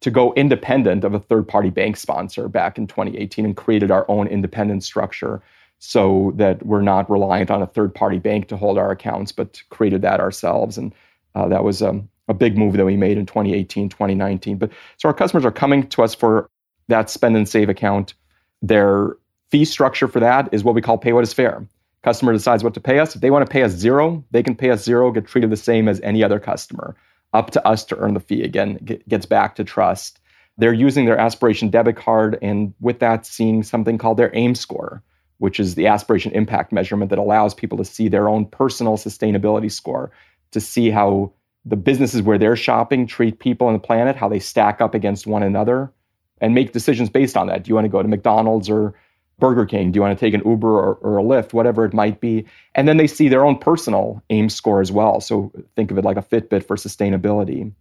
to 0.00 0.10
go 0.10 0.32
independent 0.34 1.04
of 1.04 1.14
a 1.14 1.18
third 1.18 1.46
party 1.46 1.70
bank 1.70 1.96
sponsor 1.96 2.48
back 2.48 2.78
in 2.78 2.86
2018 2.86 3.44
and 3.44 3.56
created 3.56 3.90
our 3.90 4.04
own 4.08 4.26
independent 4.26 4.82
structure 4.82 5.42
so 5.78 6.32
that 6.36 6.64
we're 6.64 6.82
not 6.82 7.10
reliant 7.10 7.50
on 7.50 7.62
a 7.62 7.66
third 7.66 7.94
party 7.94 8.18
bank 8.18 8.48
to 8.48 8.56
hold 8.56 8.78
our 8.78 8.90
accounts, 8.90 9.32
but 9.32 9.62
created 9.70 10.02
that 10.02 10.20
ourselves. 10.20 10.76
And 10.76 10.94
uh, 11.34 11.48
that 11.48 11.64
was 11.64 11.82
um, 11.82 12.08
a 12.30 12.34
big 12.34 12.56
move 12.56 12.74
that 12.74 12.86
we 12.86 12.96
made 12.96 13.18
in 13.18 13.26
2018, 13.26 13.88
2019. 13.88 14.56
But 14.56 14.70
so 14.96 15.08
our 15.08 15.14
customers 15.14 15.44
are 15.44 15.50
coming 15.50 15.86
to 15.88 16.02
us 16.02 16.14
for 16.14 16.48
that 16.88 17.10
spend 17.10 17.36
and 17.36 17.48
save 17.48 17.68
account. 17.68 18.14
Their 18.62 19.16
fee 19.50 19.64
structure 19.64 20.08
for 20.08 20.20
that 20.20 20.48
is 20.52 20.62
what 20.62 20.74
we 20.74 20.80
call 20.80 20.96
pay 20.96 21.12
what 21.12 21.24
is 21.24 21.32
fair. 21.32 21.66
Customer 22.02 22.32
decides 22.32 22.64
what 22.64 22.72
to 22.74 22.80
pay 22.80 23.00
us. 23.00 23.14
If 23.14 23.20
they 23.20 23.30
want 23.30 23.44
to 23.44 23.52
pay 23.52 23.62
us 23.62 23.72
zero, 23.72 24.24
they 24.30 24.42
can 24.42 24.54
pay 24.54 24.70
us 24.70 24.84
zero, 24.84 25.10
get 25.10 25.26
treated 25.26 25.50
the 25.50 25.56
same 25.56 25.88
as 25.88 26.00
any 26.00 26.22
other 26.22 26.38
customer. 26.38 26.96
Up 27.32 27.50
to 27.50 27.66
us 27.66 27.84
to 27.86 27.98
earn 27.98 28.14
the 28.14 28.20
fee. 28.20 28.42
Again, 28.42 28.78
gets 29.08 29.26
back 29.26 29.56
to 29.56 29.64
trust. 29.64 30.20
They're 30.56 30.72
using 30.72 31.04
their 31.04 31.18
aspiration 31.18 31.68
debit 31.68 31.96
card, 31.96 32.38
and 32.42 32.74
with 32.80 33.00
that, 33.00 33.26
seeing 33.26 33.62
something 33.62 33.98
called 33.98 34.18
their 34.18 34.34
AIM 34.34 34.54
score, 34.54 35.02
which 35.38 35.60
is 35.60 35.74
the 35.74 35.86
aspiration 35.86 36.32
impact 36.32 36.72
measurement 36.72 37.10
that 37.10 37.18
allows 37.18 37.54
people 37.54 37.78
to 37.78 37.84
see 37.84 38.08
their 38.08 38.28
own 38.28 38.46
personal 38.46 38.96
sustainability 38.96 39.70
score, 39.70 40.10
to 40.50 40.60
see 40.60 40.90
how 40.90 41.32
the 41.64 41.76
businesses 41.76 42.22
where 42.22 42.38
they're 42.38 42.56
shopping 42.56 43.06
treat 43.06 43.38
people 43.38 43.66
on 43.66 43.72
the 43.72 43.78
planet, 43.78 44.16
how 44.16 44.28
they 44.28 44.38
stack 44.38 44.80
up 44.80 44.94
against 44.94 45.26
one 45.26 45.42
another, 45.42 45.92
and 46.40 46.54
make 46.54 46.72
decisions 46.72 47.10
based 47.10 47.36
on 47.36 47.46
that. 47.48 47.64
Do 47.64 47.68
you 47.68 47.74
want 47.74 47.84
to 47.84 47.90
go 47.90 48.02
to 48.02 48.08
McDonald's 48.08 48.70
or 48.70 48.94
Burger 49.38 49.66
King? 49.66 49.92
Do 49.92 49.98
you 49.98 50.02
want 50.02 50.18
to 50.18 50.24
take 50.24 50.34
an 50.34 50.48
Uber 50.48 50.68
or, 50.68 50.94
or 50.96 51.18
a 51.18 51.22
Lyft, 51.22 51.52
whatever 51.52 51.84
it 51.84 51.92
might 51.92 52.20
be? 52.20 52.46
And 52.74 52.88
then 52.88 52.96
they 52.96 53.06
see 53.06 53.28
their 53.28 53.44
own 53.44 53.58
personal 53.58 54.22
AIM 54.30 54.48
score 54.48 54.80
as 54.80 54.90
well. 54.90 55.20
So 55.20 55.52
think 55.76 55.90
of 55.90 55.98
it 55.98 56.04
like 56.04 56.16
a 56.16 56.22
Fitbit 56.22 56.66
for 56.66 56.76
sustainability. 56.76 57.72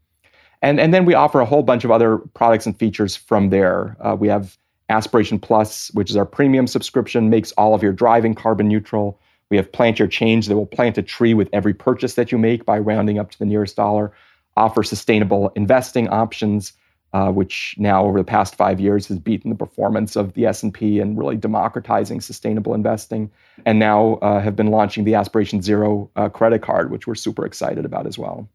And, 0.62 0.80
and 0.80 0.94
then 0.94 1.06
we 1.06 1.14
offer 1.14 1.40
a 1.40 1.46
whole 1.46 1.64
bunch 1.64 1.86
of 1.86 1.92
other 1.92 2.18
products 2.34 2.66
and 2.66 2.78
features 2.78 3.16
from 3.16 3.50
there. 3.50 3.96
Uh, 4.02 4.16
we 4.16 4.28
have 4.28 4.58
Aspiration 4.90 5.40
Plus, 5.40 5.90
which 5.94 6.10
is 6.10 6.18
our 6.18 6.26
premium 6.26 6.68
subscription, 6.68 7.30
makes 7.30 7.52
all 7.54 7.74
of 7.74 7.84
your 7.84 7.94
driving 7.94 8.34
carbon 8.36 8.68
neutral. 8.68 9.20
We 9.50 9.58
have 9.58 9.72
Plant 9.72 10.00
Your 10.00 10.08
Change 10.08 10.48
that 10.48 10.56
will 10.56 10.66
plant 10.66 10.98
a 10.98 11.02
tree 11.02 11.34
with 11.34 11.50
every 11.54 11.74
purchase 11.74 12.16
that 12.16 12.32
you 12.32 12.38
make 12.38 12.66
by 12.66 12.78
rounding 12.78 13.18
up 13.18 13.32
to 13.32 13.40
the 13.40 13.46
nearest 13.46 13.76
dollar. 13.76 14.12
Offer 14.56 14.84
sustainable 14.84 15.50
investing 15.56 16.08
options, 16.10 16.74
uh, 17.14 17.32
which 17.32 17.76
now 17.78 18.06
over 18.06 18.20
the 18.20 18.26
past 18.26 18.56
five 18.56 18.80
years 18.80 19.08
has 19.08 19.18
beaten 19.18 19.50
the 19.50 19.56
performance 19.56 20.16
of 20.16 20.34
the 20.34 20.46
S&P 20.46 21.00
and 21.00 21.18
really 21.18 21.38
democratizing 21.38 22.22
sustainable 22.22 22.74
investing. 22.74 23.32
And 23.66 23.80
now 23.80 24.16
uh, 24.16 24.40
have 24.40 24.56
been 24.56 24.68
launching 24.68 25.06
the 25.06 25.16
Aspiration 25.16 25.62
Zero 25.62 26.12
uh, 26.16 26.30
credit 26.30 26.62
card, 26.62 26.92
which 26.92 27.08
we're 27.08 27.16
super 27.16 27.46
excited 27.46 27.86
about 27.86 28.06
as 28.06 28.18
well. 28.18 28.48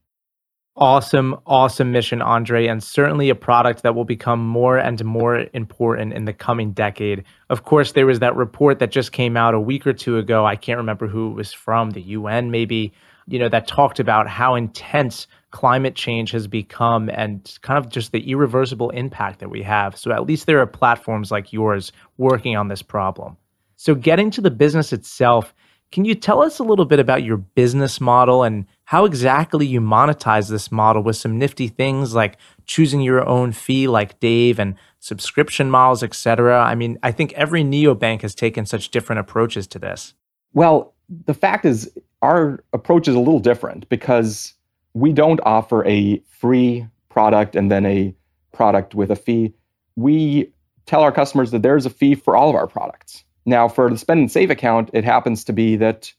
Awesome, 0.76 1.36
awesome 1.46 1.92
mission, 1.92 2.20
Andrei, 2.20 2.66
and 2.66 2.82
certainly 2.82 3.30
a 3.30 3.36
product 3.36 3.84
that 3.84 3.94
will 3.94 4.04
become 4.04 4.44
more 4.44 4.76
and 4.76 5.04
more 5.04 5.46
important 5.54 6.12
in 6.12 6.24
the 6.24 6.32
coming 6.32 6.72
decade. 6.72 7.22
Of 7.48 7.62
course, 7.62 7.92
there 7.92 8.06
was 8.06 8.18
that 8.18 8.34
report 8.34 8.80
that 8.80 8.90
just 8.90 9.12
came 9.12 9.36
out 9.36 9.54
a 9.54 9.60
week 9.60 9.86
or 9.86 9.92
two 9.92 10.18
ago. 10.18 10.44
I 10.44 10.56
can't 10.56 10.78
remember 10.78 11.06
who 11.06 11.30
it 11.30 11.34
was 11.34 11.52
from, 11.52 11.90
the 11.90 12.02
UN 12.02 12.50
maybe, 12.50 12.92
you 13.28 13.38
know, 13.38 13.48
that 13.50 13.68
talked 13.68 14.00
about 14.00 14.26
how 14.26 14.56
intense 14.56 15.28
climate 15.52 15.94
change 15.94 16.32
has 16.32 16.48
become 16.48 17.08
and 17.10 17.56
kind 17.62 17.78
of 17.78 17.88
just 17.88 18.10
the 18.10 18.28
irreversible 18.28 18.90
impact 18.90 19.38
that 19.38 19.50
we 19.50 19.62
have. 19.62 19.96
So 19.96 20.10
at 20.10 20.26
least 20.26 20.46
there 20.46 20.58
are 20.58 20.66
platforms 20.66 21.30
like 21.30 21.52
yours 21.52 21.92
working 22.18 22.56
on 22.56 22.66
this 22.66 22.82
problem. 22.82 23.36
So 23.76 23.94
getting 23.94 24.28
to 24.32 24.40
the 24.40 24.50
business 24.50 24.92
itself, 24.92 25.54
can 25.92 26.04
you 26.04 26.16
tell 26.16 26.42
us 26.42 26.58
a 26.58 26.64
little 26.64 26.84
bit 26.84 26.98
about 26.98 27.22
your 27.22 27.36
business 27.36 28.00
model 28.00 28.42
and 28.42 28.66
how 28.86 29.04
exactly 29.06 29.66
you 29.66 29.80
monetize 29.80 30.50
this 30.50 30.70
model 30.70 31.02
with 31.02 31.16
some 31.16 31.38
nifty 31.38 31.68
things 31.68 32.14
like 32.14 32.36
choosing 32.66 33.00
your 33.00 33.26
own 33.26 33.52
fee 33.52 33.88
like 33.88 34.20
Dave 34.20 34.58
and 34.58 34.74
subscription 35.00 35.70
models, 35.70 36.02
et 36.02 36.14
cetera? 36.14 36.62
I 36.62 36.74
mean, 36.74 36.98
I 37.02 37.10
think 37.10 37.32
every 37.32 37.64
neobank 37.64 38.22
has 38.22 38.34
taken 38.34 38.66
such 38.66 38.90
different 38.90 39.20
approaches 39.20 39.66
to 39.68 39.78
this. 39.78 40.14
Well, 40.52 40.94
the 41.26 41.34
fact 41.34 41.64
is 41.64 41.90
our 42.22 42.62
approach 42.72 43.08
is 43.08 43.14
a 43.14 43.18
little 43.18 43.40
different 43.40 43.88
because 43.88 44.54
we 44.92 45.12
don't 45.12 45.40
offer 45.44 45.84
a 45.86 46.18
free 46.28 46.86
product 47.08 47.56
and 47.56 47.70
then 47.70 47.86
a 47.86 48.14
product 48.52 48.94
with 48.94 49.10
a 49.10 49.16
fee. 49.16 49.52
We 49.96 50.52
tell 50.86 51.00
our 51.02 51.12
customers 51.12 51.50
that 51.52 51.62
there's 51.62 51.86
a 51.86 51.90
fee 51.90 52.14
for 52.14 52.36
all 52.36 52.50
of 52.50 52.54
our 52.54 52.66
products. 52.66 53.24
Now, 53.46 53.68
for 53.68 53.90
the 53.90 53.98
spend 53.98 54.20
and 54.20 54.30
save 54.30 54.50
account, 54.50 54.90
it 54.92 55.04
happens 55.04 55.44
to 55.44 55.52
be 55.52 55.76
that 55.76 56.12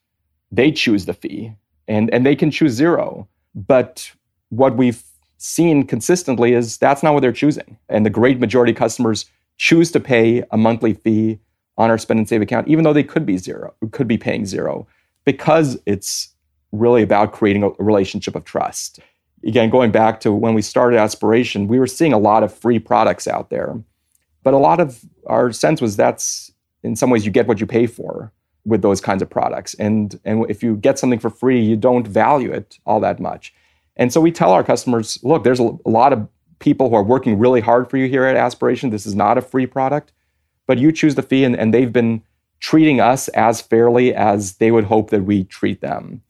they 0.52 0.72
choose 0.72 1.06
the 1.06 1.14
fee 1.14 1.54
and, 1.88 2.14
and 2.14 2.26
they 2.26 2.36
can 2.36 2.52
choose 2.52 2.74
zero. 2.74 3.28
But 3.54 4.12
what 4.50 4.78
we've 4.78 5.04
seen 5.38 5.86
consistently 5.86 6.54
is 6.54 6.78
that's 6.78 7.04
not 7.04 7.14
what 7.14 7.22
they're 7.22 7.32
choosing. 7.32 7.78
And 7.90 8.06
the 8.06 8.10
great 8.10 8.40
majority 8.40 8.72
of 8.72 8.78
customers 8.78 9.26
choose 9.58 9.92
to 9.92 10.00
pay 10.00 10.44
a 10.52 10.58
monthly 10.58 10.94
fee 10.94 11.40
on 11.78 11.90
our 11.90 11.98
spend 11.98 12.20
and 12.20 12.30
save 12.30 12.42
account, 12.42 12.68
even 12.68 12.84
though 12.84 12.94
they 12.94 13.04
could 13.04 13.26
be 13.26 13.38
zero, 13.38 13.74
could 13.92 14.08
be 14.08 14.18
paying 14.18 14.46
zero, 14.46 14.88
because 15.26 15.78
it's 15.86 16.30
really 16.72 17.04
about 17.04 17.34
creating 17.34 17.64
a 17.64 17.70
relationship 17.84 18.36
of 18.36 18.46
trust. 18.46 19.00
Again, 19.46 19.70
going 19.70 19.92
back 19.92 20.20
to 20.22 20.32
when 20.32 20.54
we 20.54 20.62
started 20.62 20.98
Aspiration, 20.98 21.68
we 21.68 21.80
were 21.80 21.88
seeing 21.88 22.14
a 22.14 22.18
lot 22.18 22.44
of 22.44 22.54
free 22.54 22.80
products 22.80 23.28
out 23.28 23.50
there. 23.50 23.76
But 24.44 24.54
a 24.54 24.58
lot 24.58 24.80
of 24.80 25.04
our 25.28 25.52
sense 25.52 25.82
was 25.82 25.96
that's 25.96 26.52
in 26.84 26.96
some 26.96 27.10
ways 27.10 27.26
you 27.26 27.32
get 27.32 27.48
what 27.48 27.60
you 27.60 27.66
pay 27.66 27.88
for 27.88 28.32
with 28.66 28.82
those 28.82 29.00
kinds 29.00 29.22
of 29.22 29.30
products. 29.30 29.74
And, 29.76 30.20
and 30.26 30.50
if 30.50 30.64
you 30.64 30.76
get 30.76 30.98
something 31.00 31.20
for 31.20 31.30
free, 31.30 31.62
you 31.62 31.76
don't 31.76 32.08
value 32.08 32.52
it 32.52 32.80
all 32.86 33.00
that 33.00 33.20
much. 33.20 33.54
And 33.96 34.12
so 34.12 34.20
we 34.20 34.32
tell 34.32 34.52
our 34.52 34.64
customers, 34.64 35.20
look, 35.24 35.44
there's 35.44 35.60
a, 35.60 35.78
lot 35.86 36.12
of 36.12 36.28
people 36.60 36.90
who 36.90 36.96
are 36.96 37.04
working 37.04 37.38
really 37.38 37.62
hard 37.62 37.90
for 37.90 37.98
you 37.98 38.10
here 38.10 38.26
at 38.26 38.36
Aspiration. 38.36 38.90
This 38.90 39.06
is 39.06 39.16
not 39.16 39.38
a 39.38 39.42
free 39.42 39.66
product, 39.66 40.12
but 40.68 40.78
you 40.78 40.92
choose 40.92 41.16
the 41.16 41.22
fee, 41.22 41.44
and, 41.44 41.56
and 41.56 41.74
they've 41.74 41.94
been 41.94 42.24
treating 42.60 43.00
us 43.00 43.28
as 43.30 43.62
fairly 43.62 44.14
as 44.14 44.54
they 44.56 44.72
would 44.72 44.86
hope 44.86 45.12
that 45.12 45.24
we 45.24 45.44
treat 45.44 45.82
them. 45.82 46.22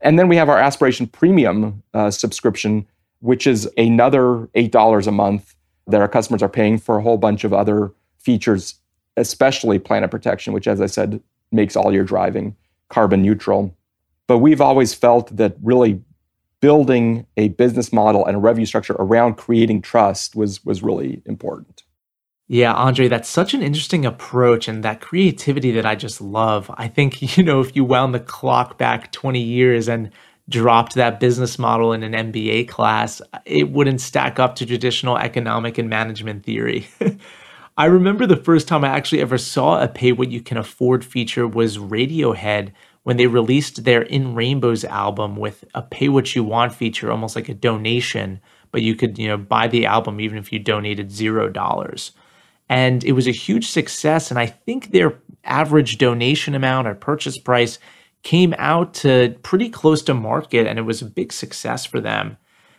And 0.00 0.18
then 0.18 0.28
we 0.28 0.36
have 0.36 0.48
our 0.48 0.58
Aspiration 0.58 1.06
Premium 1.06 1.82
uh, 1.92 2.10
subscription, 2.10 2.86
which 3.20 3.46
is 3.46 3.68
another 3.76 4.48
$8 4.54 5.06
a 5.06 5.12
month 5.12 5.54
that 5.86 6.00
our 6.00 6.08
customers 6.08 6.42
are 6.42 6.48
paying 6.48 6.78
for 6.78 6.98
a 6.98 7.02
whole 7.02 7.18
bunch 7.18 7.44
of 7.44 7.52
other 7.52 7.92
features 8.18 8.76
especially 9.16 9.78
planet 9.78 10.10
protection, 10.10 10.52
which, 10.52 10.66
as 10.66 10.80
I 10.80 10.86
said, 10.86 11.20
makes 11.54 11.76
all 11.76 11.92
your 11.92 12.04
driving 12.04 12.56
carbon 12.88 13.22
neutral. 13.22 13.74
But 14.26 14.38
we've 14.38 14.60
always 14.60 14.94
felt 14.94 15.36
that 15.36 15.56
really 15.62 16.02
building 16.60 17.26
a 17.36 17.48
business 17.48 17.92
model 17.92 18.24
and 18.24 18.36
a 18.36 18.40
revenue 18.40 18.66
structure 18.66 18.96
around 18.98 19.34
creating 19.34 19.82
trust 19.82 20.34
was 20.34 20.64
was 20.64 20.82
really 20.82 21.22
important. 21.26 21.82
Yeah, 22.46 22.74
Andrei, 22.74 23.08
that's 23.08 23.28
such 23.28 23.54
an 23.54 23.62
interesting 23.62 24.04
approach 24.04 24.68
and 24.68 24.84
that 24.84 25.00
creativity 25.00 25.72
that 25.72 25.86
I 25.86 25.94
just 25.94 26.20
love. 26.20 26.70
I 26.76 26.88
think, 26.88 27.36
you 27.36 27.42
know, 27.42 27.60
if 27.60 27.74
you 27.74 27.84
wound 27.84 28.14
the 28.14 28.20
clock 28.20 28.78
back 28.78 29.12
20 29.12 29.40
years 29.40 29.88
and 29.88 30.10
dropped 30.48 30.94
that 30.94 31.20
business 31.20 31.58
model 31.58 31.92
in 31.94 32.02
an 32.02 32.32
MBA 32.32 32.68
class, 32.68 33.22
it 33.46 33.70
wouldn't 33.70 34.02
stack 34.02 34.38
up 34.38 34.56
to 34.56 34.66
traditional 34.66 35.16
economic 35.16 35.78
and 35.78 35.88
management 35.88 36.44
theory. 36.44 36.86
I 37.76 37.86
remember 37.86 38.24
the 38.26 38.36
first 38.36 38.68
time 38.68 38.84
I 38.84 38.88
actually 38.88 39.20
ever 39.20 39.36
saw 39.36 39.82
a 39.82 39.88
pay 39.88 40.12
what 40.12 40.30
you 40.30 40.40
can 40.40 40.56
afford 40.56 41.04
feature 41.04 41.46
was 41.46 41.76
Radiohead 41.76 42.70
when 43.02 43.16
they 43.16 43.26
released 43.26 43.82
their 43.82 44.02
In 44.02 44.34
Rainbows 44.36 44.84
album 44.84 45.34
with 45.36 45.64
a 45.74 45.82
pay 45.82 46.08
what 46.08 46.36
you 46.36 46.44
want 46.44 46.72
feature, 46.72 47.10
almost 47.10 47.34
like 47.34 47.48
a 47.48 47.54
donation, 47.54 48.40
but 48.70 48.82
you 48.82 48.94
could, 48.94 49.18
you 49.18 49.26
know, 49.26 49.36
buy 49.36 49.66
the 49.66 49.86
album 49.86 50.20
even 50.20 50.38
if 50.38 50.52
you 50.52 50.60
donated 50.60 51.10
zero 51.10 51.48
dollars. 51.48 52.12
And 52.68 53.02
it 53.02 53.12
was 53.12 53.26
a 53.26 53.32
huge 53.32 53.66
success. 53.66 54.30
And 54.30 54.38
I 54.38 54.46
think 54.46 54.92
their 54.92 55.18
average 55.42 55.98
donation 55.98 56.54
amount 56.54 56.86
or 56.86 56.94
purchase 56.94 57.38
price 57.38 57.80
came 58.22 58.54
out 58.56 58.94
to 58.94 59.36
pretty 59.42 59.68
close 59.68 60.00
to 60.02 60.14
market, 60.14 60.66
and 60.66 60.78
it 60.78 60.82
was 60.82 61.02
a 61.02 61.06
big 61.06 61.32
success 61.32 61.84
for 61.84 62.00
them. 62.00 62.36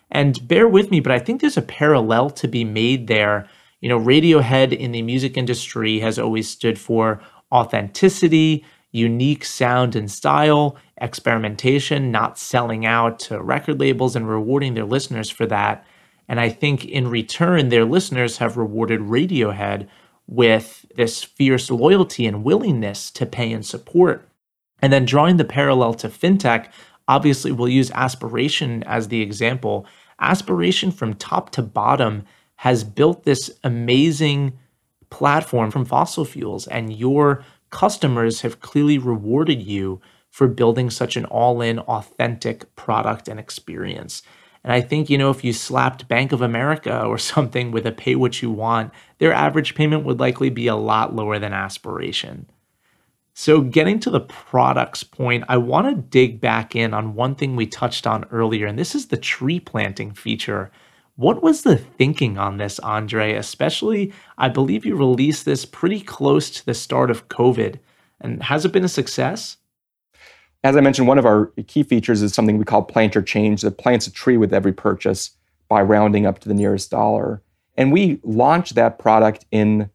And 0.10 0.48
bear 0.48 0.68
with 0.70 0.90
me, 0.90 1.02
but 1.02 1.12
I 1.12 1.20
think 1.20 1.42
there's 1.42 1.58
a 1.58 1.62
parallel 1.62 2.30
to 2.32 2.48
be 2.48 2.64
made 2.64 3.08
there 3.08 3.50
you 3.86 3.90
know, 3.90 4.00
Radiohead 4.00 4.76
in 4.76 4.94
the 4.94 5.04
music 5.04 5.38
industry 5.38 6.00
has 6.00 6.18
always 6.18 6.50
stood 6.50 6.80
for 6.80 7.22
authenticity, 7.52 8.66
unique 8.92 9.46
sound 9.46 9.96
and 9.96 10.10
style, 10.10 10.76
experimentation, 11.00 12.10
not 12.10 12.40
selling 12.40 12.88
out 12.88 13.20
to 13.20 13.40
record 13.40 13.80
labels 13.80 14.16
and 14.16 14.28
rewarding 14.28 14.74
their 14.74 14.86
listeners 14.86 15.30
for 15.30 15.46
that. 15.46 15.86
And 16.28 16.40
I 16.40 16.50
think 16.50 16.84
in 16.86 17.10
return, 17.10 17.70
their 17.70 17.86
listeners 17.86 18.38
have 18.38 18.58
rewarded 18.58 19.02
Radiohead 19.02 19.88
with 20.26 20.88
this 20.96 21.24
fierce 21.24 21.70
loyalty 21.70 22.26
and 22.26 22.44
willingness 22.44 23.12
to 23.12 23.28
pay 23.28 23.52
and 23.52 23.64
support. 23.64 24.28
And 24.82 24.92
then 24.92 25.06
drawing 25.06 25.38
the 25.38 25.46
parallel 25.46 25.94
to 25.94 26.10
fintech, 26.10 26.72
obviously 27.08 27.52
we'll 27.52 27.70
use 27.70 27.92
aspiration 27.92 28.82
as 28.88 29.10
the 29.10 29.22
example. 29.22 29.86
Aspiration 30.20 30.90
from 30.90 31.14
top 31.14 31.52
to 31.52 31.62
bottom 31.62 32.26
has 32.58 32.84
built 32.84 33.24
this 33.24 33.52
amazing 33.64 34.58
platform 35.10 35.72
from 35.72 35.86
fossil 35.86 36.26
fuels, 36.26 36.68
and 36.68 36.94
your 36.94 37.44
customers 37.70 38.42
have 38.42 38.62
clearly 38.62 38.98
rewarded 38.98 39.62
you 39.62 40.02
for 40.30 40.48
building 40.48 40.90
such 40.90 41.16
an 41.16 41.26
all 41.26 41.62
in, 41.62 41.80
authentic 41.80 42.76
product 42.76 43.28
and 43.28 43.40
experience. 43.40 44.22
And 44.66 44.74
I 44.74 44.82
think, 44.82 45.10
you 45.10 45.18
know, 45.18 45.30
if 45.30 45.44
you 45.44 45.54
slapped 45.54 46.08
Bank 46.08 46.32
of 46.32 46.42
America 46.42 47.04
or 47.06 47.18
something 47.18 47.72
with 47.72 47.86
a 47.86 47.92
pay 47.92 48.16
what 48.16 48.42
you 48.42 48.52
want, 48.52 48.92
their 49.20 49.32
average 49.32 49.76
payment 49.76 50.04
would 50.06 50.20
likely 50.20 50.50
be 50.50 50.68
a 50.68 50.76
lot 50.76 51.16
lower 51.16 51.40
than 51.40 51.54
aspiration. 51.54 52.50
So, 53.38 53.62
getting 53.62 54.00
to 54.00 54.10
the 54.10 54.22
products 54.22 55.04
point, 55.04 55.44
I 55.50 55.58
want 55.58 55.88
to 55.90 56.02
dig 56.02 56.40
back 56.40 56.74
in 56.74 56.94
on 56.94 57.16
one 57.16 57.36
thing 57.36 57.56
we 57.56 57.68
touched 57.68 58.08
on 58.08 58.24
earlier, 58.32 58.66
and 58.66 58.80
this 58.80 58.96
is 58.96 59.08
the 59.08 59.18
tree 59.18 59.60
planting 59.60 60.14
feature 60.14 60.72
what 61.16 61.42
was 61.42 61.62
the 61.62 61.78
thinking 61.78 62.38
on 62.38 62.58
this, 62.58 62.80
Andrei? 62.80 63.34
Especially, 63.36 64.12
I 64.38 64.50
believe 64.50 64.86
you 64.86 64.96
released 64.96 65.46
this 65.46 65.66
pretty 65.66 66.02
close 66.02 66.50
to 66.52 66.66
the 66.66 66.74
start 66.74 67.10
of 67.10 67.30
COVID. 67.30 67.80
And 68.20 68.44
has 68.44 68.66
it 68.66 68.72
been 68.72 68.84
a 68.84 68.90
success? 68.90 69.58
As 70.64 70.76
I 70.76 70.82
mentioned, 70.82 71.08
one 71.08 71.20
of 71.20 71.26
our 71.26 71.48
key 71.68 71.84
features 71.84 72.22
is 72.22 72.34
something 72.34 72.58
we 72.58 72.66
call 72.66 72.82
Plant 72.82 73.16
Your 73.16 73.24
Change 73.24 73.62
that 73.62 73.78
plants 73.78 74.08
a 74.08 74.12
tree 74.12 74.36
with 74.36 74.54
every 74.54 74.74
purchase 74.74 75.32
by 75.70 75.82
rounding 75.82 76.26
up 76.26 76.40
to 76.40 76.50
the 76.50 76.56
nearest 76.56 76.92
dollar. 76.92 77.42
And 77.78 77.92
we 77.92 78.20
launched 78.24 78.76
that 78.76 79.00
product 79.00 79.46
in 79.52 79.90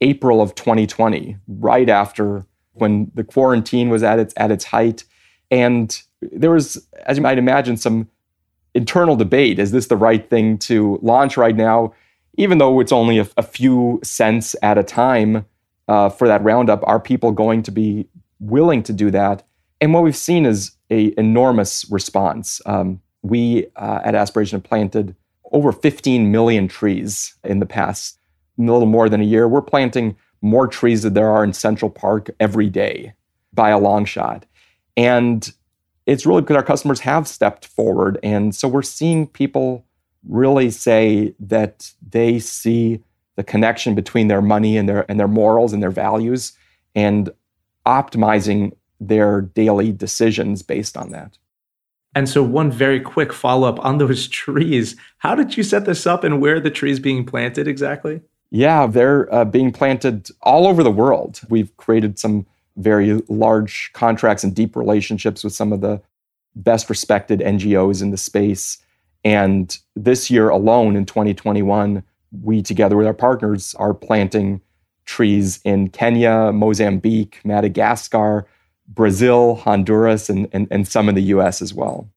April 0.00 0.40
of 0.40 0.54
2020, 0.54 1.36
right 1.48 1.88
after 1.88 2.46
when 2.74 3.10
the 3.14 3.24
quarantine 3.24 3.88
was 3.88 4.02
at 4.02 4.18
its 4.18 4.32
at 4.36 4.50
its 4.52 4.66
height. 4.66 5.04
And 5.50 6.00
there 6.22 6.52
was, 6.52 6.86
as 7.06 7.16
you 7.16 7.22
might 7.22 7.38
imagine, 7.38 7.76
some 7.76 8.08
internal 8.74 9.16
debate. 9.16 9.58
Is 9.58 9.70
this 9.70 9.86
the 9.86 9.96
right 9.96 10.28
thing 10.28 10.58
to 10.58 10.98
launch 11.02 11.36
right 11.36 11.56
now? 11.56 11.94
Even 12.36 12.58
though 12.58 12.80
it's 12.80 12.92
only 12.92 13.18
a, 13.18 13.28
a 13.36 13.42
few 13.42 14.00
cents 14.02 14.54
at 14.62 14.78
a 14.78 14.82
time 14.82 15.44
uh, 15.88 16.08
for 16.08 16.28
that 16.28 16.42
roundup, 16.42 16.86
are 16.86 17.00
people 17.00 17.32
going 17.32 17.62
to 17.64 17.70
be 17.70 18.08
willing 18.38 18.82
to 18.84 18.92
do 18.92 19.10
that? 19.10 19.42
And 19.80 19.92
what 19.92 20.02
we've 20.02 20.16
seen 20.16 20.46
is 20.46 20.72
a 20.90 21.14
enormous 21.18 21.88
response. 21.90 22.60
Um, 22.66 23.00
we 23.22 23.66
uh, 23.76 24.00
at 24.04 24.14
Aspiration 24.14 24.56
have 24.58 24.64
planted 24.64 25.14
over 25.52 25.72
15 25.72 26.30
million 26.30 26.68
trees 26.68 27.34
in 27.44 27.58
the 27.58 27.66
past 27.66 28.18
a 28.58 28.62
little 28.62 28.86
more 28.86 29.08
than 29.08 29.20
a 29.20 29.24
year. 29.24 29.48
We're 29.48 29.62
planting 29.62 30.16
more 30.40 30.66
trees 30.66 31.02
than 31.02 31.14
there 31.14 31.30
are 31.30 31.44
in 31.44 31.52
Central 31.52 31.90
Park 31.90 32.30
every 32.38 32.68
day 32.68 33.14
by 33.52 33.70
a 33.70 33.78
long 33.78 34.04
shot. 34.04 34.46
And 34.96 35.50
it's 36.08 36.24
really 36.24 36.40
because 36.40 36.56
our 36.56 36.62
customers 36.62 37.00
have 37.00 37.28
stepped 37.28 37.66
forward. 37.66 38.18
And 38.22 38.54
so 38.54 38.66
we're 38.66 38.80
seeing 38.80 39.26
people 39.26 39.84
really 40.26 40.70
say 40.70 41.34
that 41.38 41.92
they 42.00 42.38
see 42.38 43.04
the 43.36 43.44
connection 43.44 43.94
between 43.94 44.26
their 44.26 44.40
money 44.40 44.78
and 44.78 44.88
their 44.88 45.08
and 45.10 45.20
their 45.20 45.28
morals 45.28 45.72
and 45.72 45.82
their 45.82 45.90
values 45.90 46.54
and 46.94 47.30
optimizing 47.86 48.72
their 48.98 49.42
daily 49.42 49.92
decisions 49.92 50.62
based 50.62 50.96
on 50.96 51.10
that. 51.10 51.36
And 52.14 52.26
so, 52.26 52.42
one 52.42 52.72
very 52.72 53.00
quick 53.00 53.32
follow 53.32 53.68
up 53.68 53.78
on 53.84 53.98
those 53.98 54.28
trees. 54.42 54.96
How 55.18 55.34
did 55.34 55.58
you 55.58 55.62
set 55.62 55.84
this 55.84 56.06
up 56.06 56.24
and 56.24 56.40
where 56.40 56.56
are 56.56 56.60
the 56.60 56.70
trees 56.70 56.98
being 56.98 57.26
planted 57.26 57.68
exactly? 57.68 58.22
Yeah, 58.50 58.86
they're 58.86 59.32
uh, 59.32 59.44
being 59.44 59.72
planted 59.72 60.30
all 60.40 60.66
over 60.66 60.82
the 60.82 60.90
world. 60.90 61.42
We've 61.50 61.76
created 61.76 62.18
some 62.18 62.46
very 62.78 63.20
large 63.28 63.90
contracts 63.92 64.44
and 64.44 64.54
deep 64.54 64.76
relationships 64.76 65.44
with 65.44 65.52
some 65.52 65.72
of 65.72 65.80
the 65.80 66.00
best 66.54 66.88
respected 66.88 67.40
NGOs 67.40 68.02
in 68.02 68.10
the 68.10 68.16
space. 68.16 68.78
And 69.24 69.76
this 69.94 70.30
year 70.30 70.48
alone, 70.48 70.96
in 70.96 71.04
2021, 71.04 72.02
we, 72.42 72.62
together 72.62 72.96
with 72.96 73.06
our 73.06 73.14
partners, 73.14 73.74
are 73.76 73.94
planting 73.94 74.60
trees 75.04 75.60
in 75.64 75.88
Kenya, 75.88 76.52
Mozambique, 76.52 77.40
Madagascar, 77.44 78.46
Brazil, 78.86 79.56
Honduras, 79.56 80.28
and, 80.28 80.48
and, 80.52 80.68
and 80.70 80.86
some 80.86 81.08
in 81.08 81.14
the 81.14 81.22
US 81.22 81.60
as 81.60 81.74
well. 81.74 82.08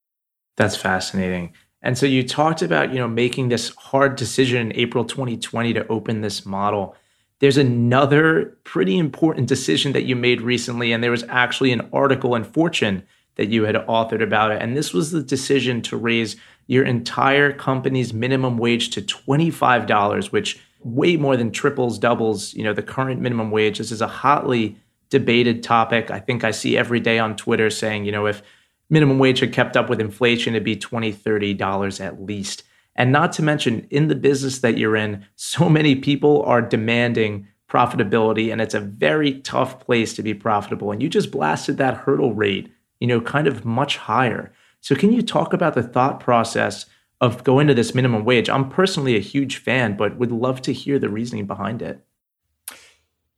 That's 0.58 0.75
fascinating. 0.75 1.53
And 1.82 1.98
so 1.98 2.06
you 2.06 2.27
talked 2.27 2.62
about, 2.62 2.91
you 2.91 3.00
know, 3.00 3.08
making 3.08 3.50
this 3.50 3.70
hard 3.75 4.15
decision 4.15 4.72
in 4.72 4.77
April 4.77 5.03
2020 5.03 5.74
to 5.74 5.88
open 5.88 6.22
this 6.22 6.46
model. 6.46 6.96
There's 7.42 7.58
another 7.58 8.58
pretty 8.64 9.00
important 9.00 9.48
decision 9.48 9.94
that 9.94 10.04
you 10.04 10.16
made 10.16 10.42
recently, 10.42 10.94
and 10.94 11.04
there 11.04 11.10
was 11.10 11.26
actually 11.28 11.72
an 11.72 11.90
article 11.92 12.36
in 12.36 12.44
Fortune 12.44 13.04
that 13.36 13.50
you 13.50 13.64
had 13.64 13.76
authored 13.76 14.22
about 14.22 14.52
it. 14.52 14.62
And 14.62 14.78
this 14.78 14.94
was 14.94 15.10
the 15.10 15.24
decision 15.24 15.82
to 15.84 15.98
raise 15.98 16.36
your 16.68 16.86
entire 16.86 17.52
company's 17.52 18.14
minimum 18.14 18.60
wage 18.60 18.92
to 18.92 19.02
$25, 19.02 20.32
which 20.32 20.60
way 20.84 21.18
more 21.18 21.36
than 21.36 21.52
triples, 21.52 21.98
doubles, 21.98 22.54
you 22.54 22.64
know, 22.64 22.74
the 22.74 22.84
current 22.84 23.20
minimum 23.20 23.50
wage. 23.50 23.80
This 23.80 23.92
is 23.92 24.02
a 24.02 24.08
hotly 24.08 24.78
debated 25.10 25.64
topic. 25.64 26.12
I 26.12 26.20
think 26.20 26.44
I 26.44 26.52
see 26.52 26.78
every 26.78 27.00
day 27.00 27.18
on 27.18 27.36
Twitter 27.36 27.72
saying, 27.72 28.06
you 28.06 28.12
know, 28.12 28.28
if 28.28 28.44
minimum 28.90 29.18
wage 29.18 29.40
had 29.40 29.52
kept 29.52 29.76
up 29.76 29.90
with 29.90 30.00
inflation, 30.00 30.54
it'd 30.54 30.64
be 30.64 30.76
$20, 30.76 31.16
$30 31.16 32.06
at 32.06 32.22
least. 32.22 32.64
And 32.96 33.12
not 33.12 33.32
to 33.34 33.44
mention, 33.44 33.88
in 33.90 34.08
the 34.08 34.16
business 34.16 34.60
that 34.60 34.78
you're 34.78 34.96
in, 34.96 35.26
so 35.36 35.70
many 35.70 35.96
people 35.96 36.44
are 36.44 36.62
demanding 36.62 37.48
profitability, 37.70 38.52
and 38.52 38.60
it's 38.60 38.74
a 38.74 38.82
very 38.82 39.40
tough 39.42 39.80
place 39.80 40.14
to 40.14 40.24
be 40.24 40.34
profitable. 40.34 40.92
And 40.92 41.01
you 41.01 41.08
just 41.08 41.32
blasted 41.32 41.77
that 41.77 41.96
hurdle 41.96 42.34
rate, 42.34 42.70
you 43.00 43.08
know, 43.08 43.22
kind 43.22 43.48
of 43.48 43.64
much 43.64 43.98
higher. 43.98 44.51
So, 44.82 44.96
can 44.96 45.14
you 45.14 45.22
talk 45.22 45.54
about 45.54 45.74
the 45.74 45.84
thought 45.84 46.20
process 46.20 46.86
of 47.22 47.44
going 47.44 47.68
to 47.68 47.74
this 47.74 47.96
minimum 47.96 48.25
wage? 48.25 48.50
I'm 48.50 48.70
personally 48.70 49.16
a 49.16 49.22
huge 49.22 49.58
fan, 49.58 49.96
but 49.96 50.18
would 50.18 50.32
love 50.32 50.62
to 50.64 50.74
hear 50.74 51.00
the 51.00 51.10
reasoning 51.10 51.46
behind 51.46 51.82
it. 51.82 52.04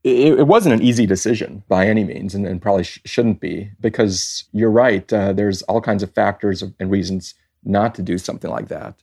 It, 0.04 0.40
it 0.40 0.48
wasn't 0.48 0.74
an 0.74 0.82
easy 0.82 1.06
decision 1.06 1.64
by 1.68 1.88
any 1.88 2.04
means, 2.04 2.34
and, 2.34 2.48
and 2.48 2.62
probably 2.62 2.86
sh- 2.86 3.02
shouldn't 3.06 3.40
be, 3.40 3.70
because 3.80 4.46
you're 4.52 4.72
right. 4.72 5.12
Uh, 5.14 5.32
there's 5.32 5.62
all 5.64 5.80
kinds 5.80 6.02
of 6.02 6.12
factors 6.12 6.64
and 6.64 6.92
reasons 6.92 7.36
not 7.64 7.94
to 7.96 8.02
do 8.02 8.18
something 8.18 8.50
like 8.50 8.68
that 8.70 8.96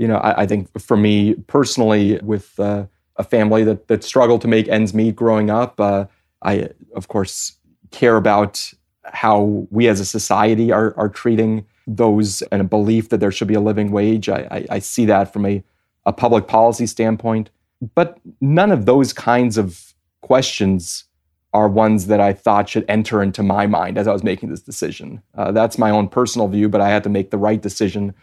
you 0.00 0.08
know, 0.08 0.16
I, 0.16 0.42
I 0.42 0.46
think 0.46 0.80
for 0.80 0.96
me 0.96 1.34
personally, 1.46 2.18
with 2.22 2.58
uh, 2.58 2.86
a 3.16 3.22
family 3.22 3.64
that 3.64 3.88
that 3.88 4.02
struggled 4.02 4.40
to 4.40 4.48
make 4.48 4.66
ends 4.66 4.94
meet 4.94 5.14
growing 5.14 5.50
up, 5.50 5.78
uh, 5.78 6.06
I 6.42 6.70
of 6.96 7.08
course 7.08 7.52
care 7.90 8.16
about 8.16 8.72
how 9.04 9.66
we 9.70 9.88
as 9.88 10.00
a 10.00 10.06
society 10.06 10.72
are 10.72 10.94
are 10.96 11.10
treating 11.10 11.66
those 11.86 12.40
and 12.50 12.62
a 12.62 12.64
belief 12.64 13.10
that 13.10 13.20
there 13.20 13.30
should 13.30 13.48
be 13.48 13.54
a 13.54 13.60
living 13.60 13.90
wage. 13.90 14.30
I, 14.30 14.48
I, 14.50 14.66
I 14.76 14.78
see 14.78 15.04
that 15.04 15.34
from 15.34 15.44
a, 15.44 15.62
a 16.06 16.14
public 16.14 16.46
policy 16.46 16.86
standpoint, 16.86 17.50
but 17.94 18.18
none 18.40 18.72
of 18.72 18.86
those 18.86 19.12
kinds 19.12 19.58
of 19.58 19.92
questions 20.22 21.04
are 21.52 21.68
ones 21.68 22.06
that 22.06 22.20
I 22.20 22.32
thought 22.32 22.70
should 22.70 22.86
enter 22.88 23.22
into 23.22 23.42
my 23.42 23.66
mind 23.66 23.98
as 23.98 24.06
I 24.06 24.12
was 24.12 24.22
making 24.22 24.48
this 24.48 24.62
decision. 24.62 25.20
Uh, 25.34 25.52
that's 25.52 25.76
my 25.76 25.90
own 25.90 26.08
personal 26.08 26.48
view, 26.48 26.70
but 26.70 26.80
I 26.80 26.88
had 26.88 27.02
to 27.02 27.10
make 27.10 27.30
the 27.30 27.38
right 27.38 27.60
decision 27.60 28.14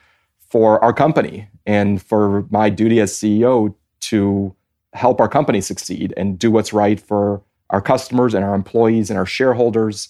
for 0.49 0.83
our 0.83 0.93
company 0.93 1.49
and 1.65 2.01
for 2.01 2.45
my 2.49 2.69
duty 2.69 2.99
as 2.99 3.13
CEO 3.13 3.75
to 3.99 4.55
help 4.93 5.19
our 5.19 5.27
company 5.27 5.61
succeed 5.61 6.13
and 6.17 6.39
do 6.39 6.49
what's 6.49 6.73
right 6.73 6.99
for 6.99 7.41
our 7.69 7.81
customers 7.81 8.33
and 8.33 8.43
our 8.43 8.55
employees 8.55 9.09
and 9.09 9.19
our 9.19 9.25
shareholders. 9.25 10.09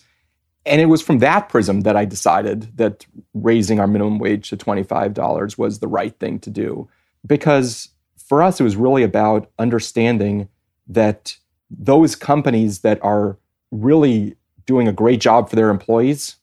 And 0.65 0.79
it 0.81 0.85
was 0.85 1.01
from 1.01 1.19
that 1.19 1.49
prism 1.49 1.81
that 1.81 1.95
I 1.95 2.05
decided 2.05 2.77
that 2.77 3.05
raising 3.33 3.79
our 3.79 3.87
minimum 3.87 4.19
wage 4.19 4.49
to 4.49 4.57
$25 4.57 5.57
was 5.57 5.79
the 5.79 5.87
right 5.87 6.17
thing 6.19 6.39
to 6.39 6.49
do. 6.49 6.87
Because 7.25 7.89
for 8.17 8.43
us, 8.43 8.59
it 8.59 8.63
was 8.63 8.75
really 8.75 9.03
about 9.03 9.49
understanding 9.57 10.49
that 10.87 11.37
those 11.69 12.15
companies 12.15 12.79
that 12.79 13.03
are 13.03 13.37
really 13.71 14.35
doing 14.65 14.87
a 14.87 14.93
great 14.93 15.19
job 15.19 15.49
for 15.49 15.55
their 15.55 15.69
employees 15.69 16.35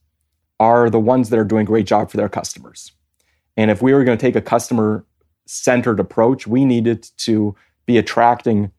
are 0.59 0.91
the 0.91 1.01
ones 1.01 1.31
that 1.31 1.39
are 1.39 1.45
doing 1.45 1.63
a 1.63 1.67
great 1.67 1.87
job 1.87 2.11
for 2.11 2.17
their 2.17 2.29
customers. 2.29 2.93
And 3.57 3.71
if 3.71 3.83
we 3.83 3.95
were 3.95 4.05
going 4.05 4.19
to 4.19 4.23
take 4.23 4.37
a 4.37 4.41
customer 4.41 5.05
centered 5.47 6.01
approach, 6.01 6.47
we 6.47 6.65
needed 6.65 7.09
to 7.19 7.55
be 7.87 7.99
attracting 7.99 8.71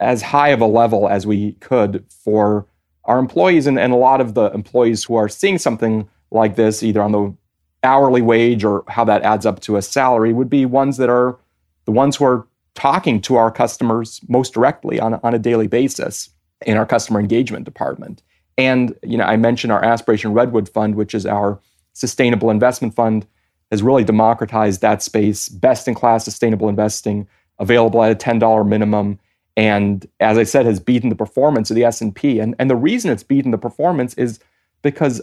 as 0.00 0.22
high 0.22 0.48
of 0.48 0.60
a 0.60 0.66
level 0.66 1.08
as 1.08 1.26
we 1.26 1.52
could 1.54 2.04
for 2.08 2.66
our 3.04 3.18
employees 3.18 3.66
and, 3.66 3.78
and 3.78 3.92
a 3.92 3.96
lot 3.96 4.20
of 4.20 4.34
the 4.34 4.50
employees 4.52 5.04
who 5.04 5.16
are 5.16 5.28
seeing 5.28 5.58
something 5.58 6.08
like 6.30 6.56
this, 6.56 6.82
either 6.82 7.02
on 7.02 7.12
the 7.12 7.34
hourly 7.82 8.22
wage 8.22 8.64
or 8.64 8.84
how 8.88 9.04
that 9.04 9.22
adds 9.22 9.46
up 9.46 9.60
to 9.60 9.76
a 9.76 9.82
salary, 9.82 10.32
would 10.32 10.50
be 10.50 10.66
ones 10.66 10.98
that 10.98 11.08
are 11.08 11.38
the 11.86 11.92
ones 11.92 12.16
who 12.16 12.24
are 12.24 12.46
talking 12.74 13.20
to 13.20 13.36
our 13.36 13.50
customers 13.50 14.20
most 14.28 14.52
directly 14.52 15.00
on, 15.00 15.14
on 15.22 15.34
a 15.34 15.38
daily 15.38 15.66
basis 15.66 16.30
in 16.66 16.76
our 16.76 16.86
customer 16.86 17.18
engagement 17.18 17.64
department. 17.64 18.22
And 18.56 18.94
you 19.02 19.16
know, 19.16 19.24
I 19.24 19.36
mentioned 19.36 19.72
our 19.72 19.82
Aspiration 19.82 20.32
Redwood 20.32 20.68
Fund, 20.68 20.94
which 20.96 21.14
is 21.14 21.24
our 21.24 21.60
sustainable 21.94 22.50
investment 22.50 22.94
fund 22.94 23.26
has 23.70 23.82
really 23.82 24.04
democratized 24.04 24.80
that 24.80 25.02
space, 25.02 25.48
best 25.48 25.88
in 25.88 25.94
class 25.94 26.24
sustainable 26.24 26.68
investing, 26.68 27.28
available 27.58 28.02
at 28.02 28.12
a 28.12 28.14
$10 28.14 28.66
minimum. 28.66 29.18
And 29.56 30.06
as 30.20 30.38
I 30.38 30.44
said, 30.44 30.66
has 30.66 30.80
beaten 30.80 31.08
the 31.10 31.16
performance 31.16 31.70
of 31.70 31.74
the 31.74 31.84
S&P. 31.84 32.38
And, 32.38 32.54
and 32.58 32.70
the 32.70 32.76
reason 32.76 33.10
it's 33.10 33.22
beaten 33.22 33.50
the 33.50 33.58
performance 33.58 34.14
is 34.14 34.38
because 34.82 35.20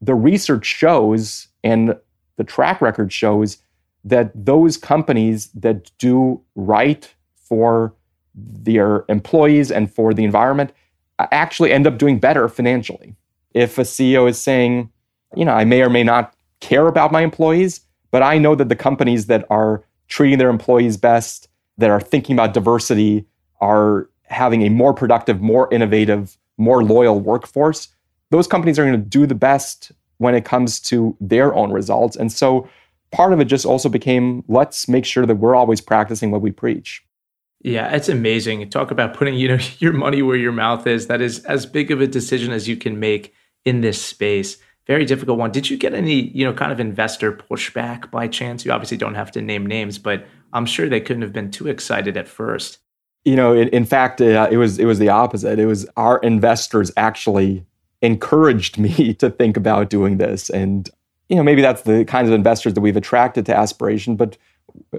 the 0.00 0.14
research 0.14 0.66
shows 0.66 1.48
and 1.62 1.96
the 2.36 2.44
track 2.44 2.80
record 2.80 3.12
shows 3.12 3.58
that 4.04 4.32
those 4.34 4.76
companies 4.76 5.48
that 5.48 5.90
do 5.98 6.40
right 6.56 7.14
for 7.36 7.94
their 8.34 9.04
employees 9.08 9.70
and 9.70 9.92
for 9.92 10.14
the 10.14 10.24
environment 10.24 10.72
uh, 11.18 11.26
actually 11.30 11.72
end 11.72 11.86
up 11.86 11.98
doing 11.98 12.18
better 12.18 12.48
financially. 12.48 13.14
If 13.54 13.78
a 13.78 13.82
CEO 13.82 14.28
is 14.28 14.40
saying, 14.40 14.90
you 15.36 15.44
know, 15.44 15.52
I 15.52 15.64
may 15.64 15.82
or 15.82 15.90
may 15.90 16.02
not 16.02 16.34
care 16.62 16.86
about 16.86 17.12
my 17.12 17.20
employees, 17.20 17.80
but 18.10 18.22
I 18.22 18.38
know 18.38 18.54
that 18.54 18.70
the 18.70 18.76
companies 18.76 19.26
that 19.26 19.44
are 19.50 19.84
treating 20.08 20.38
their 20.38 20.48
employees 20.48 20.96
best, 20.96 21.48
that 21.76 21.90
are 21.90 22.00
thinking 22.00 22.34
about 22.36 22.54
diversity, 22.54 23.26
are 23.60 24.08
having 24.22 24.62
a 24.62 24.70
more 24.70 24.94
productive, 24.94 25.40
more 25.40 25.72
innovative, 25.72 26.38
more 26.56 26.82
loyal 26.82 27.20
workforce, 27.20 27.88
those 28.30 28.46
companies 28.46 28.78
are 28.78 28.84
going 28.84 28.98
to 28.98 29.08
do 29.08 29.26
the 29.26 29.34
best 29.34 29.92
when 30.18 30.34
it 30.34 30.44
comes 30.44 30.80
to 30.80 31.16
their 31.20 31.54
own 31.54 31.72
results. 31.72 32.16
And 32.16 32.32
so 32.32 32.68
part 33.10 33.32
of 33.32 33.40
it 33.40 33.46
just 33.46 33.66
also 33.66 33.88
became 33.88 34.44
let's 34.48 34.88
make 34.88 35.04
sure 35.04 35.26
that 35.26 35.36
we're 35.36 35.56
always 35.56 35.80
practicing 35.80 36.30
what 36.30 36.40
we 36.40 36.52
preach. 36.52 37.02
Yeah, 37.60 37.94
it's 37.94 38.08
amazing. 38.08 38.68
Talk 38.70 38.90
about 38.90 39.14
putting, 39.14 39.34
you 39.34 39.48
know, 39.48 39.58
your 39.78 39.92
money 39.92 40.22
where 40.22 40.36
your 40.36 40.52
mouth 40.52 40.86
is. 40.86 41.08
That 41.08 41.20
is 41.20 41.44
as 41.44 41.66
big 41.66 41.90
of 41.90 42.00
a 42.00 42.06
decision 42.06 42.52
as 42.52 42.68
you 42.68 42.76
can 42.76 43.00
make 43.00 43.34
in 43.64 43.80
this 43.80 44.02
space 44.02 44.58
very 44.86 45.04
difficult 45.04 45.38
one. 45.38 45.52
Did 45.52 45.70
you 45.70 45.76
get 45.76 45.94
any, 45.94 46.28
you 46.28 46.44
know, 46.44 46.52
kind 46.52 46.72
of 46.72 46.80
investor 46.80 47.32
pushback 47.32 48.10
by 48.10 48.28
chance? 48.28 48.64
You 48.64 48.72
obviously 48.72 48.96
don't 48.96 49.14
have 49.14 49.30
to 49.32 49.42
name 49.42 49.66
names, 49.66 49.98
but 49.98 50.26
I'm 50.52 50.66
sure 50.66 50.88
they 50.88 51.00
couldn't 51.00 51.22
have 51.22 51.32
been 51.32 51.50
too 51.50 51.68
excited 51.68 52.16
at 52.16 52.28
first. 52.28 52.78
You 53.24 53.36
know, 53.36 53.54
in, 53.54 53.68
in 53.68 53.84
fact, 53.84 54.20
uh, 54.20 54.48
it 54.50 54.56
was 54.56 54.78
it 54.78 54.84
was 54.84 54.98
the 54.98 55.08
opposite. 55.08 55.58
It 55.58 55.66
was 55.66 55.86
our 55.96 56.18
investors 56.18 56.90
actually 56.96 57.64
encouraged 58.00 58.78
me 58.78 59.14
to 59.18 59.30
think 59.30 59.56
about 59.56 59.90
doing 59.90 60.18
this, 60.18 60.50
and 60.50 60.90
you 61.28 61.36
know, 61.36 61.42
maybe 61.42 61.62
that's 61.62 61.82
the 61.82 62.04
kinds 62.04 62.28
of 62.28 62.34
investors 62.34 62.74
that 62.74 62.80
we've 62.80 62.96
attracted 62.96 63.46
to 63.46 63.56
Aspiration, 63.56 64.16
but 64.16 64.36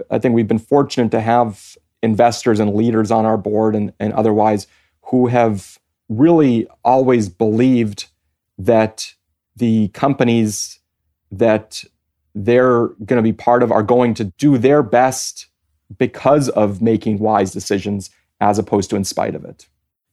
I 0.09 0.19
think 0.19 0.33
we've 0.33 0.47
been 0.47 0.59
fortunate 0.59 1.11
to 1.11 1.21
have 1.21 1.77
investors 2.01 2.59
and 2.59 2.75
leaders 2.75 3.11
on 3.11 3.25
our 3.25 3.37
board 3.37 3.75
and, 3.75 3.93
and 3.99 4.13
otherwise 4.13 4.67
who 5.03 5.27
have 5.27 5.79
really 6.09 6.67
always 6.83 7.29
believed 7.29 8.07
that 8.57 9.13
the 9.55 9.89
companies 9.89 10.79
that 11.31 11.83
they're 12.35 12.87
going 12.87 13.17
to 13.17 13.21
be 13.21 13.33
part 13.33 13.63
of 13.63 13.71
are 13.71 13.83
going 13.83 14.13
to 14.15 14.25
do 14.25 14.57
their 14.57 14.81
best 14.83 15.47
because 15.97 16.49
of 16.49 16.81
making 16.81 17.19
wise 17.19 17.51
decisions 17.51 18.09
as 18.41 18.57
opposed 18.57 18.89
to 18.89 18.95
in 18.95 19.03
spite 19.03 19.35
of 19.35 19.45
it. 19.45 19.67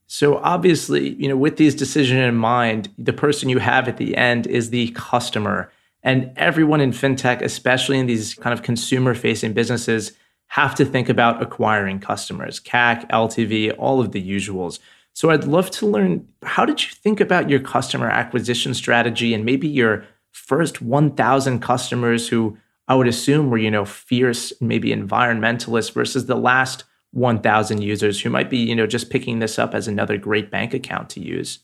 So 0.07 0.39
obviously, 0.39 1.11
you 1.15 1.29
know, 1.29 1.37
with 1.37 1.57
these 1.57 1.75
decisions 1.75 2.19
in 2.21 2.35
mind, 2.35 2.89
the 2.99 3.13
person 3.13 3.49
you 3.49 3.59
have 3.59 3.89
at 3.89 3.97
the 3.97 4.17
end 4.17 4.47
is 4.47 4.71
the 4.71 4.91
customer. 4.91 5.71
And 6.03 6.33
everyone 6.37 6.81
in 6.81 6.91
fintech, 6.91 7.43
especially 7.43 7.99
in 7.99 8.07
these 8.07 8.35
kind 8.35 8.53
of 8.53 8.63
consumer 8.63 9.15
facing 9.15 9.53
businesses, 9.53 10.13
have 10.49 10.75
to 10.75 10.85
think 10.85 11.09
about 11.09 11.41
acquiring 11.41 12.01
customers, 12.01 12.59
CAC, 12.59 13.09
LTV, 13.11 13.73
all 13.79 14.01
of 14.01 14.11
the 14.11 14.21
usuals. 14.21 14.81
So 15.21 15.29
I'd 15.29 15.45
love 15.45 15.71
to 15.73 15.87
learn 15.87 16.27
how 16.43 16.65
did 16.65 16.83
you 16.83 16.89
think 16.93 17.21
about 17.21 17.51
your 17.51 17.61
customer 17.61 18.09
acquisition 18.09 18.73
strategy 18.73 19.35
and 19.35 19.45
maybe 19.45 19.69
your 19.69 20.07
first 20.33 20.81
1000 20.81 21.61
customers 21.61 22.27
who 22.27 22.57
I 22.89 22.95
would 22.95 23.07
assume 23.07 23.51
were, 23.51 23.59
you 23.59 23.71
know, 23.71 23.85
fierce, 23.85 24.51
maybe 24.63 24.89
environmentalists 24.89 25.93
versus 25.93 26.25
the 26.25 26.37
last 26.37 26.85
1000 27.11 27.83
users 27.83 28.19
who 28.19 28.31
might 28.31 28.49
be, 28.49 28.57
you 28.57 28.75
know, 28.75 28.87
just 28.87 29.11
picking 29.11 29.41
this 29.41 29.59
up 29.59 29.75
as 29.75 29.87
another 29.87 30.17
great 30.17 30.51
bank 30.51 30.73
account 30.73 31.11
to 31.11 31.21
use. 31.21 31.59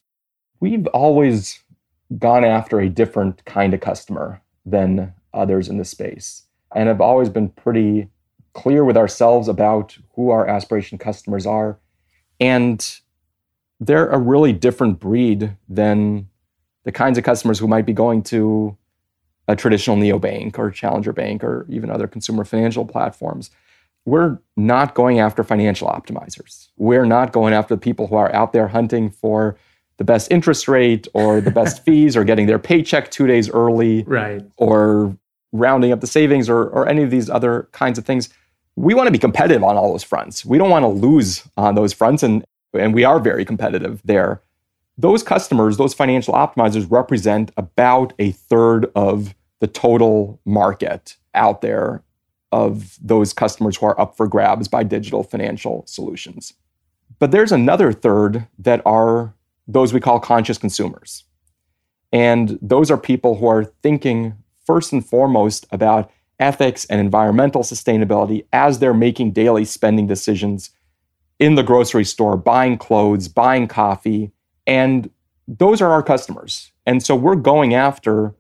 We've 0.61 0.87
always 0.89 1.59
gone 2.19 2.45
after 2.45 2.79
a 2.79 2.91
different 2.91 3.43
kind 3.47 3.73
of 3.73 3.81
customer 3.81 4.43
than 4.67 5.15
others 5.33 5.71
in 5.71 5.79
the 5.79 5.87
space 5.87 6.43
and 6.75 6.89
have 6.89 7.01
always 7.01 7.31
been 7.31 7.49
pretty 7.49 8.09
clear 8.53 8.85
with 8.85 8.99
ourselves 8.99 9.49
about 9.49 9.97
who 10.15 10.29
our 10.29 10.47
aspiration 10.47 10.99
customers 10.99 11.47
are 11.47 11.79
and 12.39 13.01
they're 13.81 14.09
a 14.09 14.19
really 14.19 14.53
different 14.53 15.01
breed 15.01 15.57
than 15.69 16.29
the 16.85 16.93
kinds 16.93 17.19
of 17.19 17.25
customers 17.25 17.59
who 17.59 17.69
might 17.69 17.87
be 17.87 17.93
going 17.93 18.23
to 18.23 18.77
a 19.49 19.57
traditional 19.57 19.97
neobank 19.97 20.59
or 20.59 20.71
challenger 20.71 21.13
bank 21.13 21.45
or 21.45 21.67
even 21.69 21.91
other 21.91 22.07
consumer 22.07 22.45
financial 22.45 22.85
platforms. 22.85 23.51
We're 24.05 24.39
not 24.57 24.95
going 24.95 25.19
after 25.19 25.43
financial 25.43 25.89
optimizers. 25.89 26.69
We're 26.77 27.05
not 27.05 27.33
going 27.33 27.53
after 27.53 27.75
the 27.75 27.81
people 27.81 28.07
who 28.07 28.17
are 28.17 28.33
out 28.35 28.53
there 28.53 28.69
hunting 28.69 29.11
for 29.11 29.57
the 29.99 30.05
best 30.05 30.31
interest 30.31 30.69
rate 30.69 31.09
or 31.15 31.41
the 31.41 31.51
best 31.61 31.85
fees 31.85 32.17
or 32.17 32.25
getting 32.25 32.47
their 32.47 32.59
paycheck 32.59 33.11
two 33.11 33.27
days 33.27 33.51
early 33.51 34.05
right. 34.05 34.43
or 34.57 35.17
rounding 35.53 35.93
up 35.93 36.01
the 36.01 36.07
savings 36.07 36.49
or, 36.49 36.65
or 36.69 36.89
any 36.89 37.03
of 37.03 37.11
these 37.11 37.31
other 37.31 37.69
kinds 37.73 37.99
of 37.99 38.05
things. 38.05 38.29
We 38.77 38.95
want 38.95 39.07
to 39.07 39.13
be 39.13 39.19
competitive 39.19 39.65
on 39.65 39.77
all 39.77 39.91
those 39.93 40.05
fronts. 40.05 40.45
We 40.45 40.59
don't 40.59 40.71
want 40.71 40.83
to 40.83 40.89
lose 40.89 41.49
on 41.57 41.75
those 41.75 41.93
fronts. 41.93 42.23
And 42.23 42.45
and 42.77 42.95
we 42.95 43.05
are 43.05 43.19
very 43.19 43.45
competitive 43.45 44.01
there. 44.05 44.43
Those 44.99 45.23
customers, 45.23 45.77
those 45.77 45.95
financial 45.95 46.35
optimizers 46.35 46.87
represent 46.91 47.51
about 47.57 48.13
a 48.19 48.33
third 48.33 48.87
of 48.95 49.35
the 49.61 49.67
total 49.67 50.41
market 50.45 51.17
out 51.35 51.61
there 51.61 52.03
of 52.53 52.97
those 53.03 53.33
customers 53.33 53.77
who 53.77 53.87
are 53.87 54.01
up 54.01 54.17
for 54.17 54.27
grabs 54.27 54.69
by 54.69 54.83
digital 54.83 55.23
financial 55.23 55.85
solutions. 55.87 56.55
But 57.19 57.31
there's 57.31 57.53
another 57.53 57.93
third 57.93 58.47
that 58.59 58.81
are 58.87 59.35
those 59.67 59.93
we 59.93 60.01
call 60.01 60.21
conscious 60.21 60.59
consumers. 60.59 61.25
And 62.13 62.59
those 62.63 62.91
are 62.91 62.97
people 62.97 63.37
who 63.37 63.47
are 63.47 63.65
thinking 63.65 64.35
first 64.65 64.93
and 64.93 65.05
foremost 65.05 65.67
about 65.71 66.11
ethics 66.39 66.85
and 66.87 67.01
environmental 67.01 67.63
sustainability 67.63 68.45
as 68.53 68.79
they're 68.79 68.95
making 68.95 69.33
daily 69.33 69.65
spending 69.65 70.07
decisions 70.07 70.71
in 71.39 71.55
the 71.55 71.63
grocery 71.63 72.05
store 72.05 72.37
buying 72.37 72.79
clothes, 72.79 73.29
buying 73.29 73.69
coffee, 73.69 74.33
and 74.67 75.11
those 75.47 75.81
are 75.81 75.91
our 75.91 76.03
customers. 76.03 76.73
And 76.87 77.03
so 77.03 77.15
we're 77.15 77.37
going 77.37 77.75
after 77.75 78.35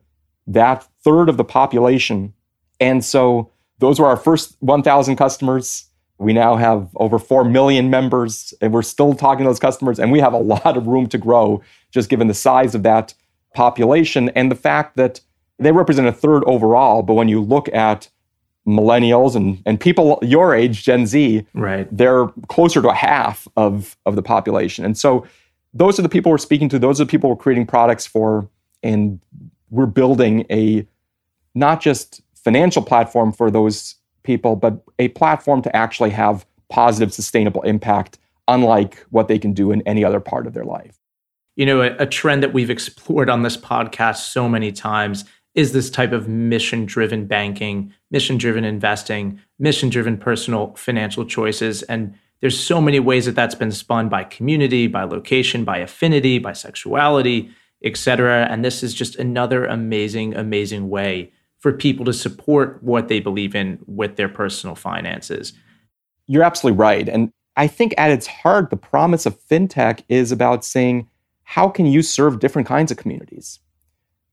that 0.46 0.86
third 1.02 1.28
of 1.28 1.36
the 1.36 1.44
population. 1.44 2.32
And 2.80 3.04
so 3.04 3.50
those 3.78 4.00
were 4.00 4.06
our 4.06 4.16
first 4.16 4.56
1,000 4.60 5.16
customers. 5.16 5.86
We 6.18 6.32
now 6.32 6.56
have 6.56 6.88
over 6.96 7.18
4 7.18 7.44
million 7.44 7.90
members, 7.90 8.54
and 8.60 8.72
we're 8.72 8.82
still 8.82 9.12
talking 9.12 9.44
to 9.44 9.50
those 9.50 9.58
customers. 9.58 9.98
And 9.98 10.10
we 10.10 10.20
have 10.20 10.32
a 10.32 10.38
lot 10.38 10.76
of 10.76 10.86
room 10.86 11.06
to 11.08 11.18
grow, 11.18 11.62
just 11.90 12.08
given 12.08 12.28
the 12.28 12.34
size 12.34 12.74
of 12.74 12.82
that 12.84 13.14
population 13.54 14.30
and 14.30 14.50
the 14.50 14.56
fact 14.56 14.96
that 14.96 15.20
they 15.58 15.72
represent 15.72 16.06
a 16.06 16.12
third 16.12 16.42
overall. 16.46 17.02
But 17.02 17.14
when 17.14 17.28
you 17.28 17.40
look 17.40 17.68
at 17.74 18.08
millennials 18.66 19.36
and, 19.36 19.62
and 19.64 19.78
people 19.78 20.18
your 20.22 20.54
age, 20.54 20.82
Gen 20.82 21.06
Z, 21.06 21.46
right. 21.54 21.88
they're 21.96 22.26
closer 22.48 22.82
to 22.82 22.88
a 22.88 22.94
half 22.94 23.46
of, 23.56 23.96
of 24.06 24.16
the 24.16 24.22
population. 24.22 24.84
And 24.84 24.98
so 24.98 25.26
those 25.72 25.98
are 25.98 26.02
the 26.02 26.08
people 26.08 26.32
we're 26.32 26.38
speaking 26.38 26.68
to. 26.70 26.78
Those 26.78 27.00
are 27.00 27.04
the 27.04 27.10
people 27.10 27.30
we're 27.30 27.36
creating 27.36 27.66
products 27.66 28.06
for. 28.06 28.48
And 28.82 29.20
we're 29.70 29.86
building 29.86 30.46
a 30.50 30.86
not 31.54 31.80
just 31.80 32.22
financial 32.34 32.82
platform 32.82 33.32
for 33.32 33.50
those 33.50 33.96
people, 34.22 34.56
but 34.56 34.82
a 34.98 35.08
platform 35.08 35.62
to 35.62 35.74
actually 35.74 36.10
have 36.10 36.46
positive, 36.68 37.12
sustainable 37.12 37.62
impact, 37.62 38.18
unlike 38.48 39.04
what 39.10 39.28
they 39.28 39.38
can 39.38 39.52
do 39.52 39.70
in 39.70 39.82
any 39.82 40.04
other 40.04 40.20
part 40.20 40.46
of 40.46 40.54
their 40.54 40.64
life. 40.64 40.98
You 41.54 41.66
know, 41.66 41.80
a, 41.80 41.96
a 41.98 42.06
trend 42.06 42.42
that 42.42 42.52
we've 42.52 42.70
explored 42.70 43.30
on 43.30 43.42
this 43.42 43.56
podcast 43.56 44.16
so 44.16 44.48
many 44.48 44.72
times 44.72 45.24
is 45.56 45.72
this 45.72 45.90
type 45.90 46.12
of 46.12 46.28
mission 46.28 46.84
driven 46.84 47.26
banking, 47.26 47.92
mission 48.10 48.36
driven 48.36 48.62
investing, 48.62 49.40
mission 49.58 49.88
driven 49.88 50.18
personal 50.18 50.74
financial 50.74 51.24
choices. 51.24 51.82
And 51.84 52.14
there's 52.40 52.58
so 52.58 52.80
many 52.80 53.00
ways 53.00 53.24
that 53.24 53.34
that's 53.34 53.54
been 53.54 53.72
spun 53.72 54.10
by 54.10 54.22
community, 54.22 54.86
by 54.86 55.04
location, 55.04 55.64
by 55.64 55.78
affinity, 55.78 56.38
by 56.38 56.52
sexuality, 56.52 57.50
etc. 57.82 58.46
And 58.50 58.62
this 58.62 58.82
is 58.82 58.92
just 58.92 59.16
another 59.16 59.64
amazing, 59.64 60.34
amazing 60.34 60.90
way 60.90 61.32
for 61.58 61.72
people 61.72 62.04
to 62.04 62.12
support 62.12 62.82
what 62.82 63.08
they 63.08 63.18
believe 63.18 63.54
in 63.54 63.78
with 63.86 64.16
their 64.16 64.28
personal 64.28 64.76
finances. 64.76 65.54
You're 66.26 66.42
absolutely 66.42 66.78
right. 66.78 67.08
And 67.08 67.32
I 67.56 67.66
think 67.66 67.94
at 67.96 68.10
its 68.10 68.26
heart, 68.26 68.68
the 68.68 68.76
promise 68.76 69.24
of 69.24 69.40
fintech 69.48 70.02
is 70.10 70.30
about 70.30 70.66
saying, 70.66 71.08
how 71.44 71.70
can 71.70 71.86
you 71.86 72.02
serve 72.02 72.40
different 72.40 72.68
kinds 72.68 72.90
of 72.90 72.98
communities? 72.98 73.60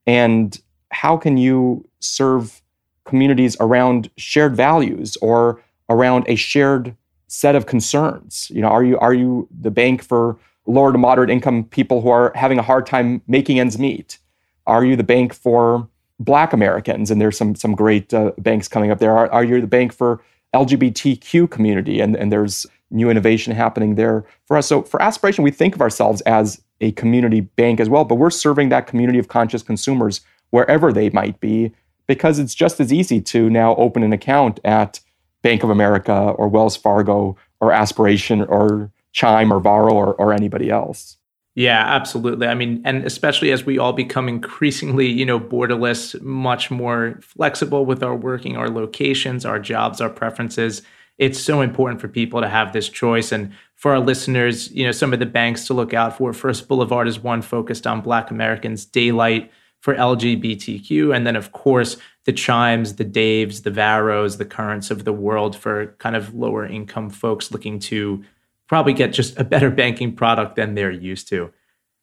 And 0.06 0.60
how 0.94 1.18
can 1.18 1.38
you 1.38 1.88
serve 2.00 2.62
communities 3.06 3.58
around 3.60 4.10
shared 4.18 4.56
values 4.56 5.18
or 5.22 5.62
around 5.90 6.26
a 6.28 6.36
shared 6.36 6.96
set 7.28 7.56
of 7.56 7.66
concerns? 7.66 8.50
You 8.54 8.62
know, 8.62 8.70
are 8.70 8.84
you 8.84 8.98
are 9.00 9.14
you 9.14 9.48
the 9.52 9.72
bank 9.72 10.04
for 10.04 10.38
lower 10.66 10.92
to 10.92 10.98
moderate 10.98 11.30
income 11.30 11.66
people 11.66 12.02
who 12.02 12.10
are 12.10 12.32
having 12.36 12.60
a 12.60 12.64
hard 12.64 12.86
time 12.86 13.22
making 13.28 13.60
ends 13.60 13.78
meet? 13.78 14.20
Are 14.66 14.86
you 14.86 14.96
the 14.96 15.04
bank 15.04 15.34
for 15.34 15.90
Black 16.20 16.54
Americans? 16.54 17.12
And 17.12 17.20
there's 17.20 17.38
some 17.38 17.56
some 17.56 17.76
great 17.76 18.14
uh, 18.14 18.32
banks 18.38 18.68
coming 18.68 18.92
up 18.92 19.00
there. 19.00 19.18
Are, 19.18 19.30
are 19.32 19.44
you 19.44 19.60
the 19.60 19.68
bank 19.68 19.92
for 19.92 20.24
LGBTQ 20.54 21.50
community? 21.50 22.00
And 22.00 22.16
and 22.16 22.32
there's 22.32 22.66
new 22.92 23.10
innovation 23.10 23.54
happening 23.54 23.96
there 23.96 24.24
for 24.46 24.56
us. 24.56 24.68
So 24.68 24.84
for 24.84 25.02
aspiration, 25.02 25.44
we 25.44 25.50
think 25.50 25.74
of 25.74 25.82
ourselves 25.82 26.22
as 26.22 26.62
a 26.80 26.92
community 26.92 27.42
bank 27.42 27.80
as 27.80 27.90
well, 27.90 28.06
but 28.06 28.16
we're 28.16 28.30
serving 28.30 28.70
that 28.70 28.86
community 28.86 29.18
of 29.18 29.28
conscious 29.28 29.64
consumers 29.64 30.22
wherever 30.54 30.94
they 30.94 31.10
might 31.10 31.40
be, 31.40 31.72
because 32.06 32.38
it's 32.38 32.54
just 32.54 32.80
as 32.80 32.94
easy 32.94 33.20
to 33.20 33.50
now 33.50 33.76
open 33.78 34.04
an 34.04 34.14
account 34.14 34.60
at 34.64 35.00
Bank 35.42 35.64
of 35.64 35.72
America 35.72 36.14
or 36.14 36.48
Wells 36.48 36.78
Fargo 36.78 37.36
or 37.60 37.72
Aspiration 37.72 38.44
or 38.44 38.92
Chime 39.14 39.52
or 39.52 39.60
Varo 39.60 39.92
or, 39.92 40.14
or 40.14 40.32
anybody 40.32 40.70
else. 40.70 41.18
Yeah, 41.56 41.84
absolutely. 41.84 42.46
I 42.46 42.54
mean, 42.54 42.84
and 42.86 43.04
especially 43.04 43.52
as 43.52 43.66
we 43.66 43.80
all 43.80 43.94
become 43.94 44.30
increasingly, 44.30 45.08
you 45.08 45.26
know, 45.26 45.40
borderless, 45.40 46.22
much 46.22 46.70
more 46.70 47.20
flexible 47.24 47.84
with 47.84 48.04
our 48.04 48.16
working, 48.16 48.56
our 48.56 48.70
locations, 48.70 49.46
our 49.46 49.58
jobs, 49.58 50.02
our 50.02 50.10
preferences. 50.10 50.84
It's 51.18 51.40
so 51.40 51.62
important 51.62 52.00
for 52.00 52.08
people 52.08 52.42
to 52.42 52.48
have 52.48 52.74
this 52.74 52.90
choice. 52.90 53.32
And 53.32 53.54
for 53.76 53.94
our 53.94 54.00
listeners, 54.00 54.72
you 54.72 54.86
know, 54.86 54.92
some 54.92 55.14
of 55.14 55.20
the 55.20 55.26
banks 55.26 55.66
to 55.66 55.74
look 55.74 55.96
out 55.96 56.16
for. 56.16 56.32
First 56.32 56.68
Boulevard 56.68 57.08
is 57.08 57.20
one 57.20 57.42
focused 57.42 57.88
on 57.88 58.02
Black 58.02 58.30
Americans. 58.30 58.86
Daylight 58.86 59.50
for 59.84 59.94
LGBTQ. 59.96 61.14
And 61.14 61.28
then, 61.28 61.36
of 61.36 61.52
course, 61.52 61.98
the 62.24 62.32
chimes, 62.32 62.96
the 62.96 63.04
Daves, 63.04 63.64
the 63.64 63.70
Varos, 63.70 64.38
the 64.38 64.46
currents 64.46 64.90
of 64.90 65.04
the 65.04 65.12
world 65.12 65.58
for 65.58 65.88
kind 66.00 66.16
of 66.16 66.34
lower 66.34 66.66
income 66.66 67.10
folks 67.10 67.52
looking 67.52 67.80
to 67.80 68.24
probably 68.70 68.94
get 68.94 69.12
just 69.12 69.38
a 69.38 69.44
better 69.44 69.70
banking 69.70 70.16
product 70.16 70.56
than 70.56 70.76
they're 70.76 70.90
used 70.90 71.28
to. 71.28 71.52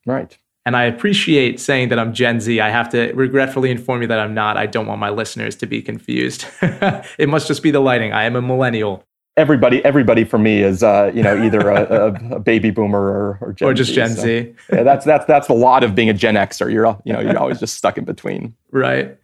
Right. 0.05 0.37
And 0.63 0.77
I 0.77 0.83
appreciate 0.83 1.59
saying 1.59 1.89
that 1.89 1.97
I'm 1.97 2.13
Gen 2.13 2.39
Z. 2.39 2.59
I 2.59 2.69
have 2.69 2.89
to 2.89 3.13
regretfully 3.13 3.71
inform 3.71 4.03
you 4.03 4.07
that 4.09 4.19
I'm 4.19 4.35
not. 4.35 4.57
I 4.57 4.67
don't 4.67 4.85
want 4.85 4.99
my 4.99 5.09
listeners 5.09 5.55
to 5.55 5.65
be 5.65 5.81
confused. 5.81 6.45
it 6.61 7.29
must 7.29 7.47
just 7.47 7.63
be 7.63 7.71
the 7.71 7.79
lighting. 7.79 8.13
I 8.13 8.25
am 8.25 8.35
a 8.35 8.43
millennial 8.43 9.03
everybody 9.37 9.83
everybody 9.85 10.23
for 10.23 10.37
me 10.37 10.61
is 10.61 10.83
uh, 10.83 11.11
you 11.13 11.23
know 11.23 11.41
either 11.41 11.69
a, 11.69 11.83
a, 11.83 12.07
a 12.35 12.39
baby 12.39 12.71
boomer 12.71 13.01
or, 13.01 13.37
or, 13.41 13.53
Gen 13.53 13.67
or 13.67 13.73
just 13.73 13.89
Z, 13.89 13.95
Gen 13.95 14.09
so, 14.09 14.21
Z. 14.21 14.53
Yeah, 14.71 14.83
that's 14.83 15.05
that's 15.05 15.25
that's 15.25 15.47
the 15.47 15.53
lot 15.53 15.83
of 15.83 15.95
being 15.95 16.09
a 16.09 16.13
Gen 16.13 16.35
Xer. 16.35 16.71
You're 16.71 16.97
you 17.03 17.13
know 17.13 17.19
you're 17.19 17.37
always 17.37 17.59
just 17.59 17.75
stuck 17.75 17.97
in 17.97 18.05
between. 18.05 18.55
Right. 18.71 19.17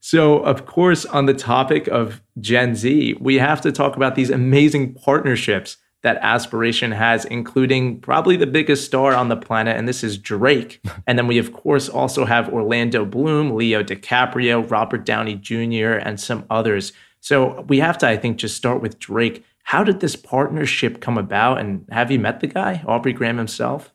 So, 0.00 0.38
of 0.38 0.64
course, 0.66 1.04
on 1.04 1.26
the 1.26 1.34
topic 1.34 1.88
of 1.88 2.22
Gen 2.40 2.76
Z, 2.76 3.16
we 3.20 3.36
have 3.36 3.60
to 3.62 3.72
talk 3.72 3.96
about 3.96 4.14
these 4.14 4.30
amazing 4.30 4.94
partnerships 4.94 5.76
that 6.02 6.18
Aspiration 6.18 6.92
has, 6.92 7.24
including 7.24 8.00
probably 8.00 8.36
the 8.36 8.46
biggest 8.46 8.84
star 8.84 9.14
on 9.14 9.28
the 9.28 9.36
planet, 9.36 9.76
and 9.76 9.88
this 9.88 10.04
is 10.04 10.16
Drake. 10.16 10.80
and 11.06 11.18
then 11.18 11.26
we, 11.26 11.38
of 11.38 11.52
course, 11.52 11.88
also 11.88 12.24
have 12.24 12.48
Orlando 12.48 13.04
Bloom, 13.04 13.56
Leo 13.56 13.82
DiCaprio, 13.82 14.68
Robert 14.70 15.04
Downey 15.04 15.34
Jr., 15.34 15.98
and 16.00 16.20
some 16.20 16.44
others. 16.48 16.92
So 17.20 17.62
we 17.62 17.80
have 17.80 17.98
to, 17.98 18.08
I 18.08 18.16
think, 18.16 18.36
just 18.36 18.56
start 18.56 18.80
with 18.80 19.00
Drake. 19.00 19.44
How 19.68 19.84
did 19.84 20.00
this 20.00 20.16
partnership 20.16 21.02
come 21.02 21.18
about? 21.18 21.60
And 21.60 21.84
have 21.90 22.10
you 22.10 22.18
met 22.18 22.40
the 22.40 22.46
guy, 22.46 22.82
Aubrey 22.86 23.12
Graham 23.12 23.36
himself? 23.36 23.92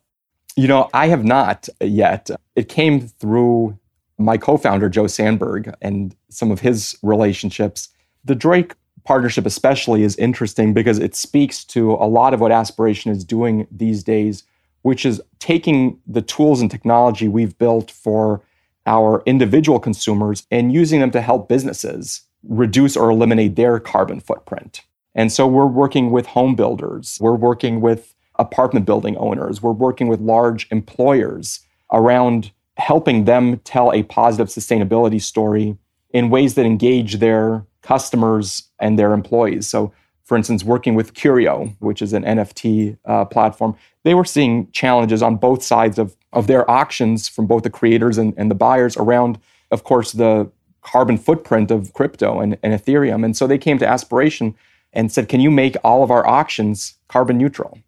You 0.55 0.67
know, 0.67 0.87
I 0.93 1.07
have 1.07 1.25
not 1.25 1.67
yet. 1.81 2.29
It 2.55 2.69
came 2.69 3.07
through 3.07 3.79
my 4.19 4.37
co 4.37 4.57
founder, 4.57 4.87
Joe 4.87 5.07
Sandberg, 5.07 5.73
and 5.81 6.15
some 6.29 6.51
of 6.51 6.59
his 6.59 6.95
relationships. 7.01 7.89
The 8.23 8.35
Drake 8.35 8.75
partnership, 9.03 9.47
especially, 9.47 10.03
is 10.03 10.15
interesting 10.17 10.75
because 10.75 10.99
it 10.99 11.15
speaks 11.15 11.63
to 11.65 11.93
a 11.93 12.05
lot 12.05 12.35
of 12.35 12.39
what 12.39 12.51
Aspiration 12.51 13.11
is 13.11 13.25
doing 13.25 13.65
these 13.71 14.03
days, 14.03 14.43
which 14.83 15.07
is 15.07 15.23
taking 15.39 15.99
the 16.05 16.21
tools 16.21 16.61
and 16.61 16.69
technology 16.69 17.27
we've 17.27 17.57
built 17.57 17.89
for 17.89 18.43
our 18.85 19.23
individual 19.25 19.79
consumers 19.79 20.45
and 20.51 20.71
using 20.71 20.99
them 20.99 21.09
to 21.09 21.21
help 21.21 21.49
businesses 21.49 22.21
reduce 22.47 22.95
or 22.95 23.09
eliminate 23.09 23.55
their 23.55 23.79
carbon 23.79 24.19
footprint. 24.19 24.83
And 25.15 25.31
so 25.31 25.47
we're 25.47 25.67
working 25.67 26.11
with 26.11 26.27
home 26.27 26.55
builders, 26.55 27.17
we're 27.21 27.35
working 27.35 27.81
with 27.81 28.15
apartment 28.39 28.85
building 28.85 29.15
owners, 29.17 29.61
we're 29.61 29.71
working 29.71 30.07
with 30.07 30.19
large 30.19 30.67
employers 30.71 31.61
around 31.91 32.51
helping 32.77 33.25
them 33.25 33.59
tell 33.59 33.93
a 33.93 34.03
positive 34.03 34.47
sustainability 34.47 35.21
story 35.21 35.77
in 36.11 36.29
ways 36.29 36.55
that 36.55 36.65
engage 36.65 37.17
their 37.17 37.65
customers 37.81 38.63
and 38.79 38.97
their 38.97 39.13
employees. 39.13 39.67
So, 39.67 39.93
for 40.23 40.37
instance, 40.37 40.63
working 40.63 40.95
with 40.95 41.13
Curio, 41.13 41.75
which 41.79 42.01
is 42.01 42.13
an 42.13 42.23
NFT 42.23 42.97
uh, 43.05 43.25
platform, 43.25 43.75
they 44.03 44.13
were 44.13 44.25
seeing 44.25 44.71
challenges 44.71 45.21
on 45.21 45.35
both 45.35 45.61
sides 45.61 45.99
of, 45.99 46.15
of 46.31 46.47
their 46.47 46.69
auctions 46.69 47.27
from 47.27 47.45
both 47.45 47.63
the 47.63 47.69
creators 47.69 48.17
and, 48.17 48.33
and 48.37 48.49
the 48.49 48.55
buyers 48.55 48.95
around, 48.97 49.37
of 49.69 49.83
course, 49.83 50.13
the 50.13 50.49
carbon 50.81 51.17
footprint 51.17 51.71
of 51.71 51.93
crypto 51.93 52.39
and, 52.39 52.57
and 52.63 52.73
Ethereum. 52.73 53.23
And 53.25 53.35
so 53.35 53.47
they 53.47 53.57
came 53.57 53.77
to 53.79 53.87
Aspiration 53.87 54.55
and 54.93 55.11
said, 55.11 55.29
Can 55.29 55.41
you 55.41 55.51
make 55.51 55.75
all 55.83 56.03
of 56.03 56.11
our 56.11 56.25
auctions 56.25 56.95
carbon 57.07 57.37
neutral? 57.37 57.79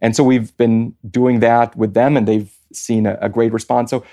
And 0.00 0.14
so 0.14 0.24
we've 0.24 0.54
been 0.56 0.94
doing 1.10 1.40
that 1.40 1.76
with 1.76 1.94
them, 1.94 2.16
and 2.16 2.26
they've 2.26 2.52
seen 2.72 3.06
a, 3.06 3.16
a 3.20 3.28
great 3.28 3.52
response. 3.52 3.90
So 3.90 4.04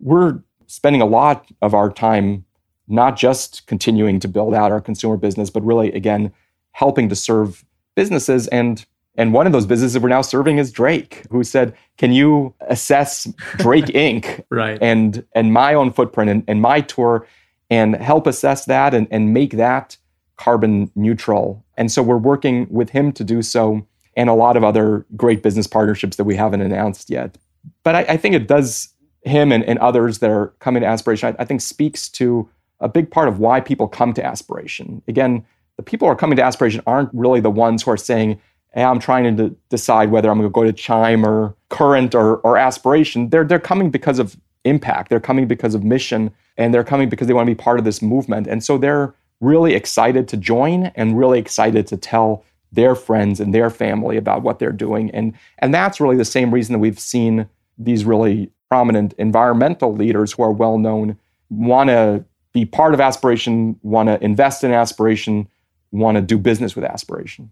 we're 0.00 0.40
spending 0.66 1.02
a 1.02 1.06
lot 1.06 1.50
of 1.60 1.74
our 1.74 1.90
time 1.90 2.44
not 2.86 3.16
just 3.16 3.66
continuing 3.66 4.20
to 4.20 4.28
build 4.28 4.54
out 4.54 4.70
our 4.70 4.80
consumer 4.80 5.16
business, 5.16 5.50
but 5.50 5.64
really, 5.64 5.92
again, 5.92 6.32
helping 6.72 7.08
to 7.08 7.16
serve 7.16 7.64
businesses. 7.94 8.46
And 8.48 8.84
and 9.16 9.32
one 9.32 9.46
of 9.46 9.52
those 9.52 9.66
businesses 9.66 10.00
we're 10.00 10.08
now 10.08 10.22
serving 10.22 10.58
is 10.58 10.72
Drake, 10.72 11.24
who 11.30 11.44
said, 11.44 11.74
"Can 11.96 12.12
you 12.12 12.54
assess 12.60 13.24
Drake 13.58 13.84
Inc. 13.94 14.44
right. 14.50 14.78
and 14.80 15.24
and 15.34 15.52
my 15.52 15.74
own 15.74 15.92
footprint 15.92 16.30
and, 16.30 16.44
and 16.48 16.60
my 16.60 16.80
tour, 16.80 17.26
and 17.70 17.94
help 17.96 18.26
assess 18.26 18.64
that 18.66 18.92
and, 18.92 19.06
and 19.10 19.32
make 19.32 19.52
that 19.52 19.96
carbon 20.36 20.90
neutral?" 20.94 21.63
And 21.76 21.90
so 21.90 22.02
we're 22.02 22.16
working 22.16 22.66
with 22.70 22.90
him 22.90 23.12
to 23.12 23.24
do 23.24 23.42
so, 23.42 23.86
and 24.16 24.28
a 24.28 24.34
lot 24.34 24.56
of 24.56 24.64
other 24.64 25.06
great 25.16 25.42
business 25.42 25.66
partnerships 25.66 26.16
that 26.16 26.24
we 26.24 26.36
haven't 26.36 26.60
announced 26.60 27.10
yet. 27.10 27.36
But 27.82 27.94
I, 27.94 28.00
I 28.10 28.16
think 28.16 28.34
it 28.34 28.46
does 28.46 28.90
him 29.22 29.52
and, 29.52 29.64
and 29.64 29.78
others 29.78 30.18
that 30.18 30.30
are 30.30 30.48
coming 30.58 30.82
to 30.82 30.86
Aspiration. 30.86 31.34
I, 31.38 31.42
I 31.42 31.44
think 31.44 31.60
speaks 31.60 32.08
to 32.10 32.48
a 32.80 32.88
big 32.88 33.10
part 33.10 33.28
of 33.28 33.38
why 33.38 33.60
people 33.60 33.88
come 33.88 34.12
to 34.14 34.24
aspiration. 34.24 35.02
Again, 35.08 35.44
the 35.76 35.82
people 35.82 36.06
who 36.06 36.12
are 36.12 36.16
coming 36.16 36.36
to 36.36 36.42
aspiration 36.42 36.82
aren't 36.86 37.10
really 37.12 37.40
the 37.40 37.50
ones 37.50 37.82
who 37.82 37.90
are 37.90 37.96
saying, 37.96 38.40
hey, 38.74 38.84
I'm 38.84 38.98
trying 38.98 39.36
to 39.36 39.56
decide 39.70 40.10
whether 40.10 40.30
I'm 40.30 40.38
going 40.38 40.48
to 40.48 40.52
go 40.52 40.64
to 40.64 40.72
Chime 40.72 41.24
or 41.24 41.56
Current 41.70 42.14
or, 42.14 42.36
or 42.38 42.58
Aspiration. 42.58 43.30
They're, 43.30 43.44
they're 43.44 43.58
coming 43.60 43.90
because 43.90 44.18
of 44.18 44.36
impact. 44.64 45.08
They're 45.08 45.20
coming 45.20 45.46
because 45.46 45.74
of 45.74 45.84
mission, 45.84 46.30
and 46.56 46.74
they're 46.74 46.84
coming 46.84 47.08
because 47.08 47.26
they 47.26 47.34
want 47.34 47.46
to 47.46 47.54
be 47.54 47.60
part 47.60 47.78
of 47.78 47.84
this 47.84 48.02
movement. 48.02 48.46
And 48.46 48.62
so 48.62 48.76
they're 48.76 49.14
really 49.40 49.74
excited 49.74 50.28
to 50.28 50.36
join 50.36 50.86
and 50.94 51.18
really 51.18 51.38
excited 51.38 51.86
to 51.88 51.96
tell 51.96 52.44
their 52.72 52.94
friends 52.94 53.40
and 53.40 53.54
their 53.54 53.70
family 53.70 54.16
about 54.16 54.42
what 54.42 54.58
they're 54.58 54.72
doing. 54.72 55.10
And, 55.12 55.34
and 55.58 55.72
that's 55.72 56.00
really 56.00 56.16
the 56.16 56.24
same 56.24 56.52
reason 56.52 56.72
that 56.72 56.80
we've 56.80 56.98
seen 56.98 57.48
these 57.78 58.04
really 58.04 58.50
prominent 58.68 59.12
environmental 59.18 59.94
leaders 59.94 60.32
who 60.32 60.42
are 60.42 60.52
well 60.52 60.78
known 60.78 61.16
want 61.50 61.90
to 61.90 62.24
be 62.52 62.64
part 62.64 62.94
of 62.94 63.00
aspiration, 63.00 63.78
want 63.82 64.08
to 64.08 64.22
invest 64.24 64.64
in 64.64 64.72
aspiration, 64.72 65.48
want 65.90 66.16
to 66.16 66.22
do 66.22 66.38
business 66.38 66.74
with 66.74 66.84
aspiration. 66.84 67.50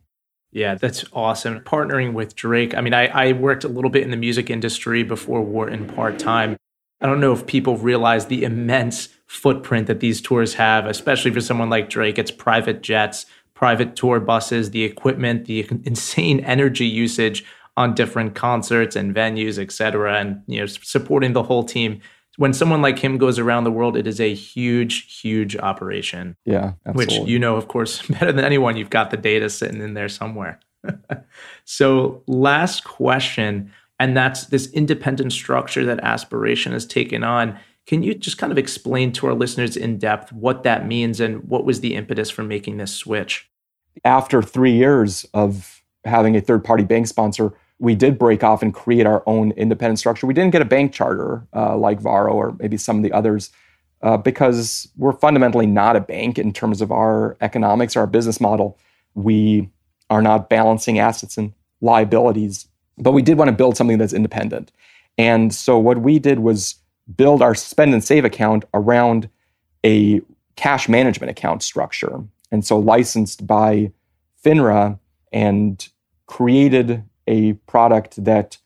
Yeah, 0.52 0.74
that's 0.74 1.04
awesome. 1.12 1.60
Partnering 1.60 2.12
with 2.12 2.36
Drake. 2.36 2.74
I 2.74 2.82
mean, 2.82 2.92
I, 2.92 3.06
I 3.06 3.32
worked 3.32 3.64
a 3.64 3.68
little 3.68 3.90
bit 3.90 4.02
in 4.02 4.10
the 4.10 4.16
music 4.16 4.50
industry 4.50 5.02
before 5.02 5.40
Wharton 5.40 5.86
part 5.86 6.18
time. 6.18 6.56
I 7.00 7.06
don't 7.06 7.20
know 7.20 7.32
if 7.32 7.46
people 7.46 7.78
realize 7.78 8.26
the 8.26 8.44
immense 8.44 9.08
footprint 9.32 9.86
that 9.86 10.00
these 10.00 10.20
tours 10.20 10.54
have, 10.54 10.86
especially 10.86 11.30
for 11.30 11.40
someone 11.40 11.70
like 11.70 11.88
Drake. 11.88 12.18
It's 12.18 12.30
private 12.30 12.82
jets, 12.82 13.26
private 13.54 13.96
tour 13.96 14.20
buses, 14.20 14.70
the 14.70 14.84
equipment, 14.84 15.46
the 15.46 15.66
insane 15.84 16.40
energy 16.40 16.86
usage 16.86 17.44
on 17.76 17.94
different 17.94 18.34
concerts 18.34 18.94
and 18.94 19.14
venues, 19.14 19.58
et 19.58 19.72
cetera, 19.72 20.18
and 20.18 20.42
you 20.46 20.60
know, 20.60 20.66
supporting 20.66 21.32
the 21.32 21.42
whole 21.42 21.64
team 21.64 22.00
when 22.36 22.52
someone 22.52 22.80
like 22.80 22.98
him 22.98 23.18
goes 23.18 23.38
around 23.38 23.64
the 23.64 23.70
world, 23.70 23.96
it 23.96 24.06
is 24.06 24.20
a 24.20 24.32
huge, 24.34 25.20
huge 25.20 25.56
operation. 25.56 26.36
Yeah, 26.44 26.72
absolutely. 26.86 27.18
which 27.20 27.28
you 27.28 27.38
know, 27.38 27.56
of 27.56 27.68
course, 27.68 28.02
better 28.08 28.32
than 28.32 28.44
anyone. 28.44 28.76
You've 28.76 28.90
got 28.90 29.10
the 29.10 29.16
data 29.16 29.50
sitting 29.50 29.80
in 29.80 29.94
there 29.94 30.08
somewhere. 30.08 30.60
so, 31.64 32.22
last 32.26 32.84
question, 32.84 33.70
and 33.98 34.16
that's 34.16 34.46
this 34.46 34.70
independent 34.72 35.32
structure 35.32 35.84
that 35.84 36.00
Aspiration 36.00 36.72
has 36.72 36.86
taken 36.86 37.22
on. 37.22 37.58
Can 37.86 38.02
you 38.02 38.14
just 38.14 38.38
kind 38.38 38.52
of 38.52 38.58
explain 38.58 39.12
to 39.12 39.26
our 39.26 39.34
listeners 39.34 39.76
in 39.76 39.98
depth 39.98 40.32
what 40.32 40.62
that 40.62 40.86
means 40.86 41.20
and 41.20 41.48
what 41.48 41.64
was 41.64 41.80
the 41.80 41.94
impetus 41.94 42.30
for 42.30 42.42
making 42.42 42.76
this 42.76 42.92
switch? 42.92 43.50
After 44.04 44.40
three 44.40 44.72
years 44.72 45.26
of 45.34 45.82
having 46.04 46.36
a 46.36 46.40
third 46.40 46.64
party 46.64 46.84
bank 46.84 47.06
sponsor, 47.06 47.52
we 47.78 47.96
did 47.96 48.18
break 48.18 48.44
off 48.44 48.62
and 48.62 48.72
create 48.72 49.06
our 49.06 49.24
own 49.26 49.50
independent 49.52 49.98
structure. 49.98 50.26
We 50.26 50.34
didn't 50.34 50.52
get 50.52 50.62
a 50.62 50.66
bank 50.66 50.92
charter 50.92 51.46
uh, 51.54 51.76
like 51.76 52.00
Varo 52.00 52.32
or 52.32 52.56
maybe 52.60 52.76
some 52.76 52.96
of 52.96 53.02
the 53.02 53.12
others 53.12 53.50
uh, 54.02 54.16
because 54.16 54.88
we're 54.96 55.12
fundamentally 55.12 55.66
not 55.66 55.96
a 55.96 56.00
bank 56.00 56.38
in 56.38 56.52
terms 56.52 56.80
of 56.80 56.92
our 56.92 57.36
economics, 57.40 57.96
our 57.96 58.06
business 58.06 58.40
model. 58.40 58.78
We 59.14 59.68
are 60.10 60.22
not 60.22 60.48
balancing 60.48 60.98
assets 60.98 61.36
and 61.36 61.52
liabilities, 61.80 62.68
but 62.98 63.12
we 63.12 63.22
did 63.22 63.38
want 63.38 63.48
to 63.48 63.56
build 63.56 63.76
something 63.76 63.98
that's 63.98 64.12
independent. 64.12 64.70
And 65.18 65.54
so 65.54 65.78
what 65.78 65.98
we 65.98 66.18
did 66.18 66.38
was 66.38 66.76
build 67.16 67.42
our 67.42 67.54
spend 67.54 67.92
and 67.92 68.04
save 68.04 68.24
account 68.24 68.64
around 68.74 69.28
a 69.84 70.20
cash 70.56 70.88
management 70.88 71.30
account 71.30 71.62
structure. 71.62 72.22
And 72.50 72.64
so 72.64 72.78
licensed 72.78 73.46
by 73.46 73.92
FINRA 74.44 74.98
and 75.32 75.88
created 76.26 77.04
a 77.26 77.54
product 77.66 78.22
that 78.24 78.58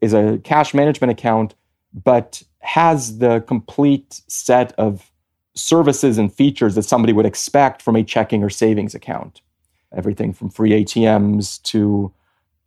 is 0.00 0.12
a 0.12 0.38
cash 0.44 0.74
management 0.74 1.10
account, 1.10 1.54
but 1.92 2.42
has 2.60 3.18
the 3.18 3.40
complete 3.46 4.22
set 4.26 4.72
of 4.72 5.10
services 5.54 6.18
and 6.18 6.32
features 6.32 6.74
that 6.74 6.82
somebody 6.82 7.12
would 7.12 7.26
expect 7.26 7.80
from 7.80 7.96
a 7.96 8.02
checking 8.02 8.42
or 8.42 8.50
savings 8.50 8.94
account. 8.94 9.40
Everything 9.96 10.32
from 10.32 10.50
free 10.50 10.70
ATMs 10.70 11.62
to 11.62 12.12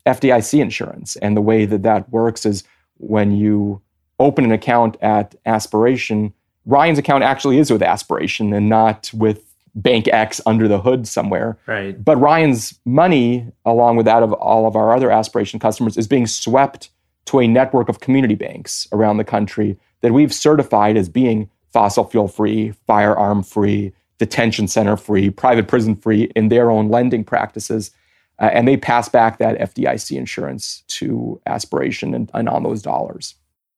FDIC 0.06 0.60
insurance. 0.62 1.18
And 1.18 1.36
the 1.36 1.42
way 1.42 1.66
that 1.66 1.84
that 1.84 2.10
works 2.10 2.46
is 2.46 2.63
when 2.98 3.32
you 3.32 3.82
open 4.19 4.45
an 4.45 4.51
account 4.51 4.97
at 5.01 5.36
Aspiration, 5.45 6.34
Ryan's 6.65 6.99
account 6.99 7.23
actually 7.23 7.60
is 7.60 7.71
with 7.71 7.82
Aspiration 7.82 8.53
and 8.53 8.69
not 8.69 9.12
with 9.13 9.43
bank 9.75 10.08
X 10.08 10.41
under 10.45 10.67
the 10.67 10.80
hood 10.80 11.08
somewhere. 11.08 11.58
Right. 11.67 12.03
But 12.03 12.17
Ryan's 12.17 12.77
money, 12.84 13.47
along 13.65 13.95
with 13.95 14.06
that 14.06 14.23
of 14.23 14.34
all 14.34 14.67
of 14.67 14.75
our 14.75 14.95
other 14.95 15.12
aspiration 15.12 15.60
customers, 15.60 15.97
is 15.97 16.08
being 16.08 16.27
swept 16.27 16.89
to 17.25 17.39
a 17.39 17.47
network 17.47 17.88
of 17.88 17.99
community 17.99 18.36
banks 18.36 18.88
around 18.91 19.17
the 19.17 19.23
country 19.23 19.77
that 20.01 20.13
we've 20.13 20.34
certified 20.34 20.97
as 20.97 21.10
being 21.10 21.49
fossil 21.71 22.06
fuel 22.06 22.27
free, 22.27 22.73
firearm 22.88 23.43
free, 23.43 23.93
detention 24.17 24.67
center 24.67 24.97
free, 24.97 25.30
private 25.30 25.67
prison 25.67 25.95
free 25.95 26.32
in 26.36 26.49
their 26.49 26.71
own 26.71 26.89
lending 26.89 27.23
practices. 27.23 27.91
Uh, 28.39 28.49
and 28.53 28.67
they 28.67 28.77
pass 28.77 29.10
back 29.10 29.38
that 29.38 29.58
FDIC 29.60 30.17
insurance 30.17 30.84
to 30.88 31.39
aspiration 31.45 32.13
and, 32.13 32.32
and 32.34 32.49
on 32.49 32.63
those 32.63 32.82
dollars. 32.82 33.36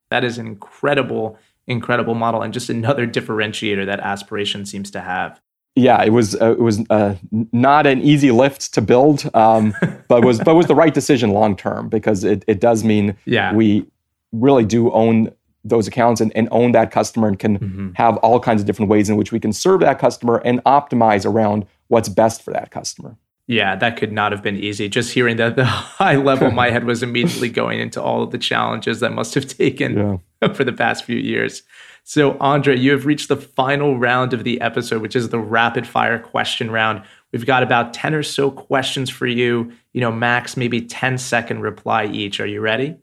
That 0.09 0.23
is 0.23 0.37
an 0.37 0.47
incredible, 0.47 1.37
incredible 1.67 2.15
model 2.15 2.41
and 2.41 2.53
just 2.53 2.69
another 2.69 3.07
differentiator 3.07 3.85
that 3.85 3.99
aspiration 3.99 4.65
seems 4.65 4.91
to 4.91 5.01
have 5.01 5.39
yeah, 5.75 6.03
it 6.03 6.09
was 6.09 6.35
uh, 6.35 6.51
it 6.51 6.59
was 6.59 6.83
uh, 6.89 7.15
not 7.31 7.87
an 7.87 8.01
easy 8.01 8.31
lift 8.31 8.73
to 8.73 8.81
build, 8.81 9.29
um, 9.33 9.73
but 10.07 10.25
was 10.25 10.39
but 10.39 10.55
was 10.55 10.67
the 10.67 10.75
right 10.75 10.93
decision 10.93 11.31
long 11.31 11.55
term 11.55 11.89
because 11.89 12.23
it 12.23 12.43
it 12.47 12.59
does 12.59 12.83
mean 12.83 13.15
yeah. 13.25 13.53
we 13.53 13.85
really 14.31 14.65
do 14.65 14.91
own 14.91 15.31
those 15.63 15.87
accounts 15.87 16.21
and, 16.21 16.35
and 16.35 16.47
own 16.51 16.71
that 16.71 16.91
customer 16.91 17.27
and 17.27 17.39
can 17.39 17.59
mm-hmm. 17.59 17.89
have 17.93 18.17
all 18.17 18.39
kinds 18.39 18.61
of 18.61 18.67
different 18.67 18.89
ways 18.89 19.09
in 19.09 19.17
which 19.17 19.31
we 19.31 19.39
can 19.39 19.51
serve 19.51 19.81
that 19.81 19.99
customer 19.99 20.41
and 20.45 20.63
optimize 20.63 21.25
around 21.25 21.65
what's 21.87 22.09
best 22.09 22.41
for 22.41 22.51
that 22.51 22.71
customer. 22.71 23.15
Yeah, 23.49 23.75
that 23.77 23.97
could 23.97 24.11
not 24.11 24.31
have 24.31 24.43
been 24.43 24.57
easy. 24.57 24.87
Just 24.87 25.11
hearing 25.11 25.37
that 25.37 25.55
the 25.55 25.65
high 25.65 26.17
level, 26.17 26.51
my 26.51 26.69
head 26.69 26.83
was 26.83 27.01
immediately 27.01 27.49
going 27.61 27.79
into 27.79 27.99
all 27.99 28.21
of 28.21 28.29
the 28.29 28.37
challenges 28.37 28.99
that 28.99 29.11
must 29.11 29.33
have 29.33 29.47
taken 29.47 30.21
yeah. 30.39 30.47
for 30.53 30.63
the 30.63 30.71
past 30.71 31.03
few 31.03 31.17
years. 31.17 31.63
So, 32.03 32.37
Andrei, 32.37 32.77
you 32.77 32.91
have 32.91 33.07
reached 33.07 33.27
the 33.27 33.35
final 33.35 33.97
round 33.97 34.33
of 34.33 34.43
the 34.43 34.61
episode, 34.61 35.01
which 35.01 35.15
is 35.15 35.29
the 35.29 35.39
rapid 35.39 35.87
fire 35.87 36.19
question 36.19 36.69
round. 36.69 37.01
We've 37.31 37.45
got 37.45 37.63
about 37.63 37.91
10 37.91 38.13
or 38.13 38.21
so 38.21 38.51
questions 38.51 39.09
for 39.09 39.25
you, 39.25 39.71
you 39.93 40.01
know, 40.01 40.11
max 40.11 40.55
maybe 40.55 40.81
10 40.81 41.17
second 41.17 41.61
reply 41.61 42.05
each. 42.05 42.39
Are 42.39 42.47
you 42.47 42.61
ready? 42.61 42.97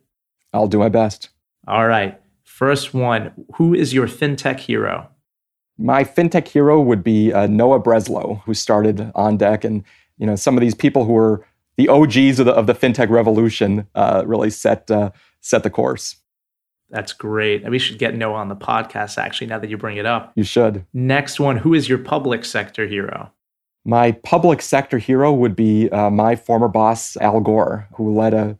I'll 0.53 0.69
do 0.69 0.79
my 0.79 0.89
best. 0.89 1.27
All 1.67 1.87
right. 1.87 2.21
First 2.43 2.93
one 2.93 3.33
Who 3.55 3.73
is 3.73 3.93
your 3.93 4.07
fintech 4.07 4.59
hero? 4.59 5.09
My 5.77 6.05
fintech 6.05 6.47
hero 6.47 6.79
would 6.79 7.03
be 7.03 7.33
uh, 7.33 7.47
Noah 7.47 7.81
Breslow, 7.81 8.41
who 8.45 8.53
started 8.53 9.11
OnDeck. 9.13 9.65
And, 9.65 9.83
you 10.17 10.25
know, 10.25 10.35
some 10.35 10.57
of 10.57 10.61
these 10.61 10.75
people 10.75 11.05
who 11.05 11.13
were 11.13 11.45
the 11.77 11.87
OGs 11.89 12.39
of 12.39 12.45
the, 12.45 12.53
of 12.53 12.67
the 12.67 12.73
fintech 12.73 13.09
revolution 13.09 13.87
uh, 13.95 14.23
really 14.25 14.49
set, 14.49 14.89
uh, 14.89 15.11
set 15.41 15.63
the 15.63 15.69
course. 15.69 16.17
That's 16.89 17.13
great. 17.13 17.63
And 17.63 17.71
we 17.71 17.79
should 17.79 17.99
get 17.99 18.15
Noah 18.15 18.35
on 18.35 18.49
the 18.49 18.55
podcast, 18.55 19.17
actually, 19.17 19.47
now 19.47 19.59
that 19.59 19.69
you 19.69 19.77
bring 19.77 19.97
it 19.97 20.05
up. 20.05 20.31
You 20.35 20.43
should. 20.43 20.85
Next 20.93 21.39
one 21.39 21.57
Who 21.57 21.73
is 21.73 21.89
your 21.89 21.97
public 21.97 22.45
sector 22.45 22.87
hero? 22.87 23.31
My 23.85 24.11
public 24.11 24.61
sector 24.61 24.97
hero 24.97 25.31
would 25.31 25.55
be 25.55 25.89
uh, 25.89 26.09
my 26.09 26.35
former 26.35 26.67
boss, 26.67 27.15
Al 27.17 27.39
Gore, 27.39 27.87
who 27.93 28.13
led 28.13 28.33
a 28.33 28.57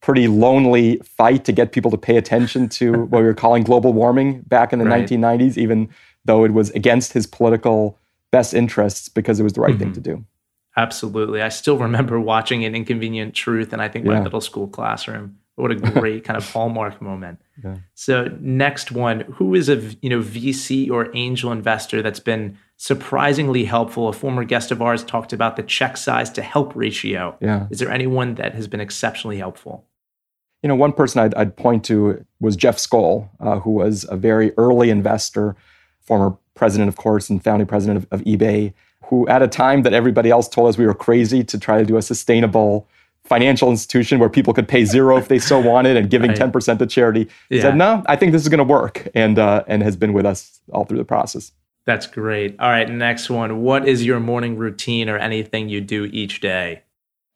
pretty 0.00 0.28
lonely 0.28 0.98
fight 0.98 1.44
to 1.44 1.52
get 1.52 1.72
people 1.72 1.90
to 1.90 1.96
pay 1.96 2.16
attention 2.16 2.68
to 2.68 2.92
what 3.06 3.20
we 3.20 3.24
were 3.24 3.34
calling 3.34 3.62
global 3.62 3.92
warming 3.92 4.40
back 4.42 4.72
in 4.72 4.78
the 4.78 4.84
right. 4.84 5.08
1990s, 5.08 5.56
even 5.56 5.88
though 6.24 6.44
it 6.44 6.52
was 6.52 6.70
against 6.70 7.12
his 7.12 7.26
political 7.26 7.98
best 8.30 8.52
interests 8.52 9.08
because 9.08 9.38
it 9.38 9.44
was 9.44 9.52
the 9.52 9.60
right 9.60 9.72
mm-hmm. 9.72 9.84
thing 9.84 9.92
to 9.92 10.00
do. 10.00 10.24
Absolutely. 10.76 11.40
I 11.40 11.48
still 11.50 11.78
remember 11.78 12.18
watching 12.18 12.64
an 12.64 12.74
inconvenient 12.74 13.34
truth 13.34 13.72
in 13.72 13.80
I 13.80 13.88
think 13.88 14.04
my 14.04 14.20
middle 14.20 14.40
school 14.40 14.66
classroom. 14.66 15.38
What 15.56 15.70
a 15.70 15.76
great 15.76 16.24
kind 16.24 16.36
of 16.36 16.50
hallmark 16.52 17.00
moment. 17.00 17.40
Yeah. 17.62 17.76
So 17.94 18.36
next 18.40 18.90
one, 18.90 19.20
who 19.20 19.54
is 19.54 19.68
a 19.68 19.76
you 20.02 20.10
know 20.10 20.20
VC 20.20 20.90
or 20.90 21.14
angel 21.14 21.52
investor 21.52 22.02
that's 22.02 22.18
been 22.18 22.58
surprisingly 22.76 23.64
helpful? 23.64 24.08
A 24.08 24.12
former 24.12 24.42
guest 24.42 24.72
of 24.72 24.82
ours 24.82 25.04
talked 25.04 25.32
about 25.32 25.54
the 25.54 25.62
check 25.62 25.96
size 25.96 26.28
to 26.30 26.42
help 26.42 26.74
ratio. 26.74 27.36
Yeah. 27.40 27.68
Is 27.70 27.78
there 27.78 27.90
anyone 27.90 28.34
that 28.34 28.54
has 28.54 28.66
been 28.66 28.80
exceptionally 28.80 29.38
helpful? 29.38 29.86
You 30.64 30.68
know, 30.68 30.74
one 30.74 30.92
person 30.92 31.20
I'd, 31.20 31.34
I'd 31.34 31.56
point 31.56 31.84
to 31.84 32.24
was 32.40 32.56
Jeff 32.56 32.78
Skoll, 32.78 33.28
uh, 33.38 33.60
who 33.60 33.70
was 33.70 34.06
a 34.08 34.16
very 34.16 34.52
early 34.56 34.90
investor, 34.90 35.54
former 36.00 36.36
president, 36.54 36.88
of 36.88 36.96
course, 36.96 37.30
and 37.30 37.44
founding 37.44 37.66
president 37.66 37.98
of, 37.98 38.08
of 38.10 38.24
eBay, 38.24 38.72
who 39.08 39.26
at 39.28 39.42
a 39.42 39.48
time 39.48 39.82
that 39.82 39.92
everybody 39.92 40.30
else 40.30 40.48
told 40.48 40.68
us 40.68 40.78
we 40.78 40.86
were 40.86 40.94
crazy 40.94 41.44
to 41.44 41.58
try 41.58 41.78
to 41.78 41.84
do 41.84 41.96
a 41.96 42.02
sustainable 42.02 42.86
financial 43.24 43.70
institution 43.70 44.18
where 44.18 44.28
people 44.28 44.52
could 44.52 44.68
pay 44.68 44.84
zero 44.84 45.16
if 45.16 45.28
they 45.28 45.38
so 45.38 45.58
wanted 45.58 45.96
and 45.96 46.10
giving 46.10 46.30
right. 46.38 46.38
10% 46.38 46.78
to 46.78 46.86
charity. 46.86 47.28
Yeah. 47.48 47.62
Said, 47.62 47.76
no, 47.76 48.02
I 48.06 48.16
think 48.16 48.32
this 48.32 48.42
is 48.42 48.48
going 48.48 48.58
to 48.58 48.64
work 48.64 49.08
and, 49.14 49.38
uh, 49.38 49.64
and 49.66 49.82
has 49.82 49.96
been 49.96 50.12
with 50.12 50.26
us 50.26 50.60
all 50.72 50.84
through 50.84 50.98
the 50.98 51.04
process. 51.04 51.52
That's 51.86 52.06
great. 52.06 52.58
All 52.60 52.68
right, 52.68 52.88
next 52.88 53.28
one. 53.28 53.62
What 53.62 53.86
is 53.86 54.04
your 54.04 54.20
morning 54.20 54.56
routine 54.56 55.08
or 55.08 55.18
anything 55.18 55.68
you 55.68 55.80
do 55.80 56.04
each 56.06 56.40
day? 56.40 56.82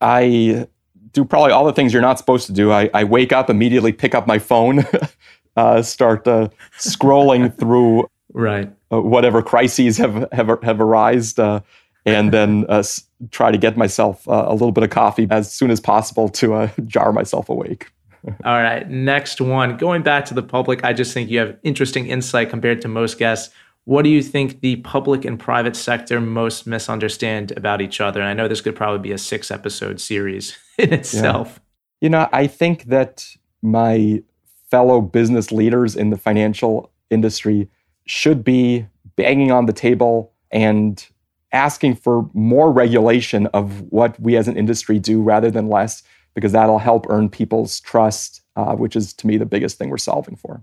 I 0.01 0.67
do 1.13 1.25
probably 1.25 1.53
all 1.53 1.65
the 1.65 1.73
things 1.73 1.93
you're 1.93 2.03
not 2.03 2.19
supposed 2.19 2.47
to 2.47 2.53
do. 2.53 2.73
I, 2.73 2.91
I 2.95 3.05
wake 3.05 3.33
up, 3.33 3.51
immediately 3.51 3.93
pick 3.93 4.15
up 4.15 4.27
my 4.27 4.39
phone, 4.39 4.87
uh, 5.57 5.83
start 5.83 6.27
uh, 6.27 6.49
scrolling 6.79 7.55
through 7.57 8.09
right 8.33 8.73
uh, 8.93 9.01
whatever 9.01 9.43
crises 9.43 9.97
have 9.99 10.27
have 10.33 10.63
have 10.63 10.81
arisen, 10.81 11.45
uh, 11.45 11.61
and 12.07 12.33
then 12.33 12.65
uh, 12.69 12.83
try 13.31 13.51
to 13.51 13.59
get 13.59 13.77
myself 13.77 14.29
uh, 14.29 14.45
a 14.47 14.53
little 14.53 14.73
bit 14.73 14.85
of 14.85 14.91
coffee 14.91 15.27
as 15.31 15.53
soon 15.53 15.71
as 15.71 15.81
possible 15.81 16.29
to 16.29 16.55
uh, 16.55 16.69
jar 16.87 17.13
myself 17.13 17.49
awake. 17.49 17.91
All 18.45 18.63
right, 18.63 18.89
next 18.89 19.41
one. 19.41 19.77
Going 19.77 20.03
back 20.03 20.25
to 20.27 20.35
the 20.35 20.43
public, 20.43 20.85
I 20.85 20.93
just 20.93 21.15
think 21.15 21.31
you 21.31 21.39
have 21.39 21.57
interesting 21.63 22.07
insight 22.07 22.51
compared 22.51 22.83
to 22.83 22.89
most 22.89 23.19
guests. 23.19 23.55
What 23.85 24.03
do 24.03 24.11
you 24.11 24.23
think 24.23 24.61
the 24.61 24.77
public 24.77 25.25
and 25.25 25.39
private 25.39 25.75
sector 25.75 26.21
most 26.21 26.67
misunderstand 26.67 27.53
about 27.57 27.81
each 27.81 28.01
other? 28.01 28.21
And 28.21 28.29
I 28.29 28.35
know 28.35 28.47
this 28.47 28.61
could 28.61 28.77
probably 28.77 28.99
be 28.99 29.13
a 29.13 29.19
six 29.19 29.51
episode 29.51 30.01
series 30.01 30.59
in 30.79 30.93
itself. 30.93 31.55
Yeah. 31.55 31.61
You 32.01 32.11
know, 32.11 32.29
I 32.33 32.49
think 32.49 32.85
that 32.85 33.27
my 33.63 34.23
fellow 34.71 35.01
business 35.01 35.51
leaders 35.51 35.97
in 35.97 36.11
the 36.11 36.19
financial 36.19 36.91
industry 37.11 37.69
should 38.11 38.43
be 38.43 38.87
banging 39.17 39.53
on 39.53 39.67
the 39.67 39.73
table 39.73 40.33
and 40.51 41.07
asking 41.53 41.95
for 41.95 42.29
more 42.35 42.71
regulation 42.71 43.47
of 43.49 43.81
what 43.91 44.19
we 44.21 44.37
as 44.37 44.49
an 44.49 44.57
industry 44.57 44.99
do 44.99 45.23
rather 45.23 45.51
than 45.51 45.69
less, 45.69 46.03
because 46.35 46.53
that'll 46.53 46.79
help 46.79 47.07
earn 47.09 47.29
people's 47.29 47.81
trust, 47.81 48.43
uh, 48.57 48.75
which 48.75 48.97
is 48.97 49.13
to 49.13 49.27
me 49.27 49.37
the 49.37 49.47
biggest 49.47 49.79
thing 49.79 49.91
we're 49.91 49.99
solving 49.99 50.37
for. 50.37 50.63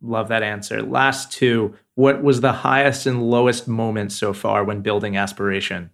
Love 0.00 0.28
that 0.28 0.42
answer. 0.42 0.82
Last 0.82 1.32
two. 1.32 1.74
What 1.94 2.22
was 2.22 2.40
the 2.40 2.52
highest 2.52 3.06
and 3.06 3.22
lowest 3.22 3.68
moment 3.68 4.12
so 4.12 4.32
far 4.32 4.64
when 4.64 4.80
building 4.80 5.16
aspiration? 5.16 5.90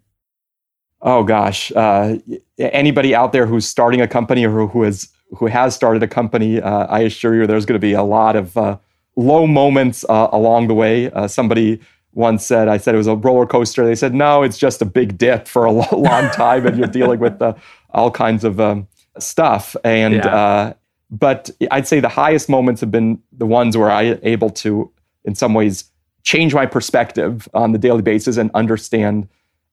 Oh 1.01 1.23
gosh, 1.23 1.71
uh, 1.75 2.17
anybody 2.57 3.15
out 3.15 3.31
there 3.31 3.45
who's 3.45 3.67
starting 3.67 4.01
a 4.01 4.07
company 4.07 4.45
or 4.45 4.67
who 4.67 4.83
has 4.83 5.09
who 5.37 5.45
has 5.45 5.75
started 5.75 6.01
a 6.01 6.07
company, 6.07 6.59
uh, 6.59 6.87
I 6.87 7.01
assure 7.01 7.35
you, 7.35 7.45
there's 7.47 7.65
going 7.65 7.79
to 7.79 7.87
be 7.87 7.93
a 7.93 8.03
lot 8.03 8.35
of 8.35 8.57
uh, 8.57 8.77
low 9.19 9.45
moments 9.45 10.05
uh, 10.07 10.29
along 10.31 10.67
the 10.67 10.73
way. 10.73 11.11
Uh, 11.11 11.27
somebody 11.27 11.79
once 12.13 12.45
said, 12.45 12.67
I 12.67 12.77
said 12.77 12.95
it 12.95 12.97
was 12.97 13.07
a 13.07 13.15
roller 13.15 13.45
coaster. 13.45 13.85
They 13.85 13.95
said, 13.95 14.13
no, 14.13 14.43
it's 14.43 14.57
just 14.57 14.81
a 14.81 14.85
big 14.85 15.17
dip 15.17 15.47
for 15.47 15.65
a 15.65 15.71
long 15.71 16.29
time, 16.31 16.65
and 16.65 16.77
you're 16.77 16.87
dealing 16.87 17.19
with 17.19 17.41
uh, 17.41 17.53
all 17.91 18.11
kinds 18.11 18.43
of 18.43 18.59
um, 18.59 18.87
stuff. 19.19 19.75
And 19.83 20.15
yeah. 20.15 20.35
uh, 20.35 20.73
but 21.11 21.49
I'd 21.71 21.87
say 21.87 21.99
the 21.99 22.09
highest 22.09 22.49
moments 22.49 22.81
have 22.81 22.91
been 22.91 23.21
the 23.31 23.45
ones 23.45 23.75
where 23.75 23.91
I 23.91 24.19
able 24.23 24.49
to, 24.51 24.91
in 25.25 25.35
some 25.35 25.53
ways, 25.53 25.85
change 26.23 26.53
my 26.53 26.65
perspective 26.65 27.49
on 27.53 27.71
the 27.71 27.77
daily 27.77 28.01
basis 28.01 28.37
and 28.37 28.51
understand 28.53 29.27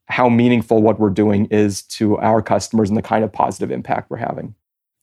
how 0.09 0.29
meaningful 0.29 0.81
what 0.81 0.99
we're 0.99 1.11
doing 1.11 1.47
is 1.47 1.83
to 1.83 2.17
our 2.19 2.41
customers 2.41 2.89
and 2.89 2.97
the 2.97 3.03
kind 3.03 3.25
of 3.25 3.33
positive 3.33 3.71
impact 3.71 4.09
we're 4.09 4.17
having. 4.17 4.55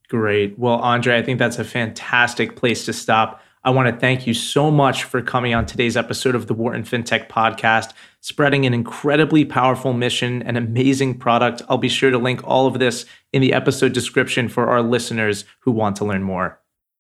Great. 0.08 0.58
Well, 0.58 0.84
Andrei, 0.84 1.18
I 1.18 1.24
think 1.24 1.40
that's 1.40 1.60
a 1.60 1.64
fantastic 1.64 2.56
place 2.56 2.86
to 2.86 2.94
stop. 2.94 3.43
I 3.66 3.70
want 3.70 3.88
to 3.88 3.98
thank 3.98 4.28
you 4.28 4.34
so 4.34 4.70
much 4.70 5.06
for 5.06 5.22
coming 5.22 5.54
on 5.54 5.66
today's 5.66 5.96
episode 5.96 6.36
of 6.36 6.48
the 6.48 6.54
Wharton 6.54 6.84
FinTech 6.84 7.30
podcast, 7.30 7.94
spreading 8.20 8.66
an 8.66 8.74
incredibly 8.74 9.46
powerful 9.46 9.94
mission 9.94 10.44
and 10.44 10.58
amazing 10.58 11.18
product. 11.18 11.62
I'll 11.70 11.78
be 11.78 11.88
sure 11.88 12.12
to 12.12 12.18
link 12.18 12.42
all 12.44 12.68
of 12.68 12.80
this 12.80 13.06
in 13.32 13.42
the 13.42 13.54
episode 13.54 13.94
description 13.94 14.50
for 14.50 14.68
our 14.68 14.82
listeners 14.82 15.46
who 15.60 15.72
want 15.72 15.96
to 15.98 16.06
learn 16.06 16.24
more. 16.24 16.60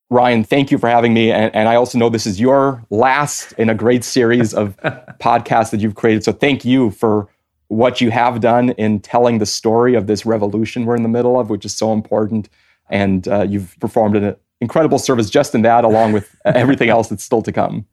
Ryan, 0.09 0.45
thank 0.45 0.71
you 0.71 0.77
for 0.77 0.87
having 0.87 1.13
me. 1.13 1.33
And, 1.33 1.53
and 1.53 1.67
I 1.67 1.75
also 1.75 1.97
know 1.97 2.07
this 2.07 2.25
is 2.25 2.39
your 2.39 2.85
last 2.89 3.51
in 3.53 3.69
a 3.69 3.75
great 3.75 4.05
series 4.05 4.53
of 4.53 4.77
podcasts 5.19 5.71
that 5.71 5.81
you've 5.81 5.95
created. 5.95 6.23
So 6.23 6.31
thank 6.31 6.63
you 6.63 6.91
for 6.91 7.27
what 7.67 7.99
you 7.99 8.09
have 8.11 8.39
done 8.39 8.69
in 8.71 9.01
telling 9.01 9.39
the 9.39 9.45
story 9.45 9.95
of 9.95 10.07
this 10.07 10.25
revolution 10.25 10.85
we're 10.85 10.95
in 10.95 11.03
the 11.03 11.09
middle 11.09 11.37
of, 11.37 11.49
which 11.49 11.65
is 11.65 11.75
so 11.75 11.91
important. 11.91 12.47
And 12.89 13.27
uh, 13.27 13.41
you've 13.41 13.75
performed 13.81 14.15
an 14.15 14.35
incredible 14.63 14.97
service 14.97 15.29
just 15.29 15.53
in 15.53 15.61
that, 15.61 15.83
along 15.83 16.13
with 16.13 16.35
everything 16.45 16.89
else 16.89 17.09
that's 17.09 17.23
still 17.23 17.43
to 17.43 17.51
come. 17.51 17.85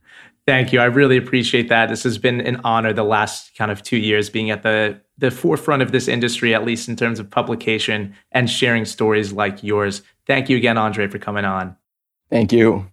Thank 0.47 0.73
you. 0.73 0.81
I 0.81 0.87
really 0.87 1.17
appreciate 1.17 1.69
that. 1.69 1.91
This 1.91 2.03
has 2.05 2.17
been 2.17 2.41
an 2.41 2.61
honor 2.65 2.93
the 2.93 3.05
last 3.05 3.55
kind 3.57 3.71
of 3.71 3.83
two 3.83 3.99
years 3.99 4.31
being 4.31 4.51
at 4.51 4.62
the 4.62 4.99
the 5.18 5.31
forefront 5.31 5.83
of 5.83 5.93
this 5.93 6.09
industry, 6.09 6.55
at 6.55 6.64
least 6.64 6.89
in 6.89 6.97
terms 6.97 7.21
of 7.21 7.31
publication 7.31 8.14
and 8.33 8.49
sharing 8.49 8.87
stories 8.87 9.33
like 9.33 9.62
yours. 9.62 10.01
Thank 10.27 10.49
you 10.49 10.57
again, 10.57 10.79
Andrei, 10.79 11.09
for 11.09 11.18
coming 11.18 11.45
on. 11.45 11.77
Thank 12.31 12.53
you. 12.53 12.87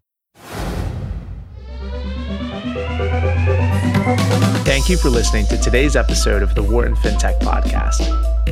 Thank 4.65 4.89
you 4.89 4.97
for 4.97 5.09
listening 5.09 5.45
to 5.47 5.57
today's 5.57 5.95
episode 5.95 6.43
of 6.43 6.53
the 6.53 6.63
Wharton 6.63 6.95
FinTech 6.97 7.39
Podcast. 7.39 8.01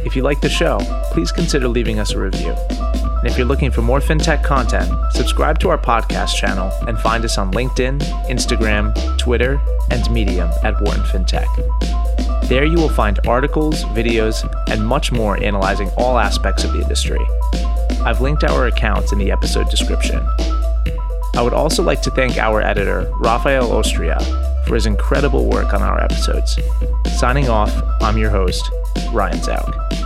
If 0.05 0.15
you 0.15 0.23
like 0.23 0.39
the 0.39 0.49
show, 0.49 0.79
please 1.11 1.31
consider 1.31 1.67
leaving 1.67 1.99
us 1.99 2.13
a 2.13 2.19
review. 2.19 2.55
And 3.25 3.31
if 3.31 3.39
you're 3.39 3.47
looking 3.47 3.71
for 3.71 3.81
more 3.81 3.99
fintech 3.99 4.43
content, 4.43 4.87
subscribe 5.11 5.57
to 5.61 5.69
our 5.69 5.79
podcast 5.79 6.35
channel 6.35 6.71
and 6.87 6.95
find 6.99 7.25
us 7.25 7.39
on 7.39 7.51
LinkedIn, 7.53 7.99
Instagram, 8.29 8.93
Twitter, 9.17 9.59
and 9.89 10.07
Medium 10.11 10.47
at 10.61 10.79
Wharton 10.79 11.01
FinTech. 11.05 12.47
There 12.47 12.65
you 12.65 12.75
will 12.75 12.87
find 12.87 13.19
articles, 13.25 13.83
videos, 13.85 14.47
and 14.69 14.85
much 14.85 15.11
more 15.11 15.43
analyzing 15.43 15.89
all 15.97 16.19
aspects 16.19 16.63
of 16.63 16.73
the 16.73 16.83
industry. 16.83 17.17
I've 18.05 18.21
linked 18.21 18.43
our 18.43 18.67
accounts 18.67 19.11
in 19.11 19.17
the 19.17 19.31
episode 19.31 19.71
description. 19.71 20.23
I 21.33 21.41
would 21.41 21.53
also 21.53 21.81
like 21.81 22.03
to 22.03 22.11
thank 22.11 22.37
our 22.37 22.61
editor, 22.61 23.11
Rafael 23.15 23.71
Ostria, 23.71 24.21
for 24.67 24.75
his 24.75 24.85
incredible 24.85 25.49
work 25.49 25.73
on 25.73 25.81
our 25.81 25.99
episodes. 25.99 26.59
Signing 27.17 27.49
off, 27.49 27.75
I'm 28.01 28.19
your 28.19 28.29
host, 28.29 28.69
Ryan 29.11 29.39
Zauk. 29.39 30.04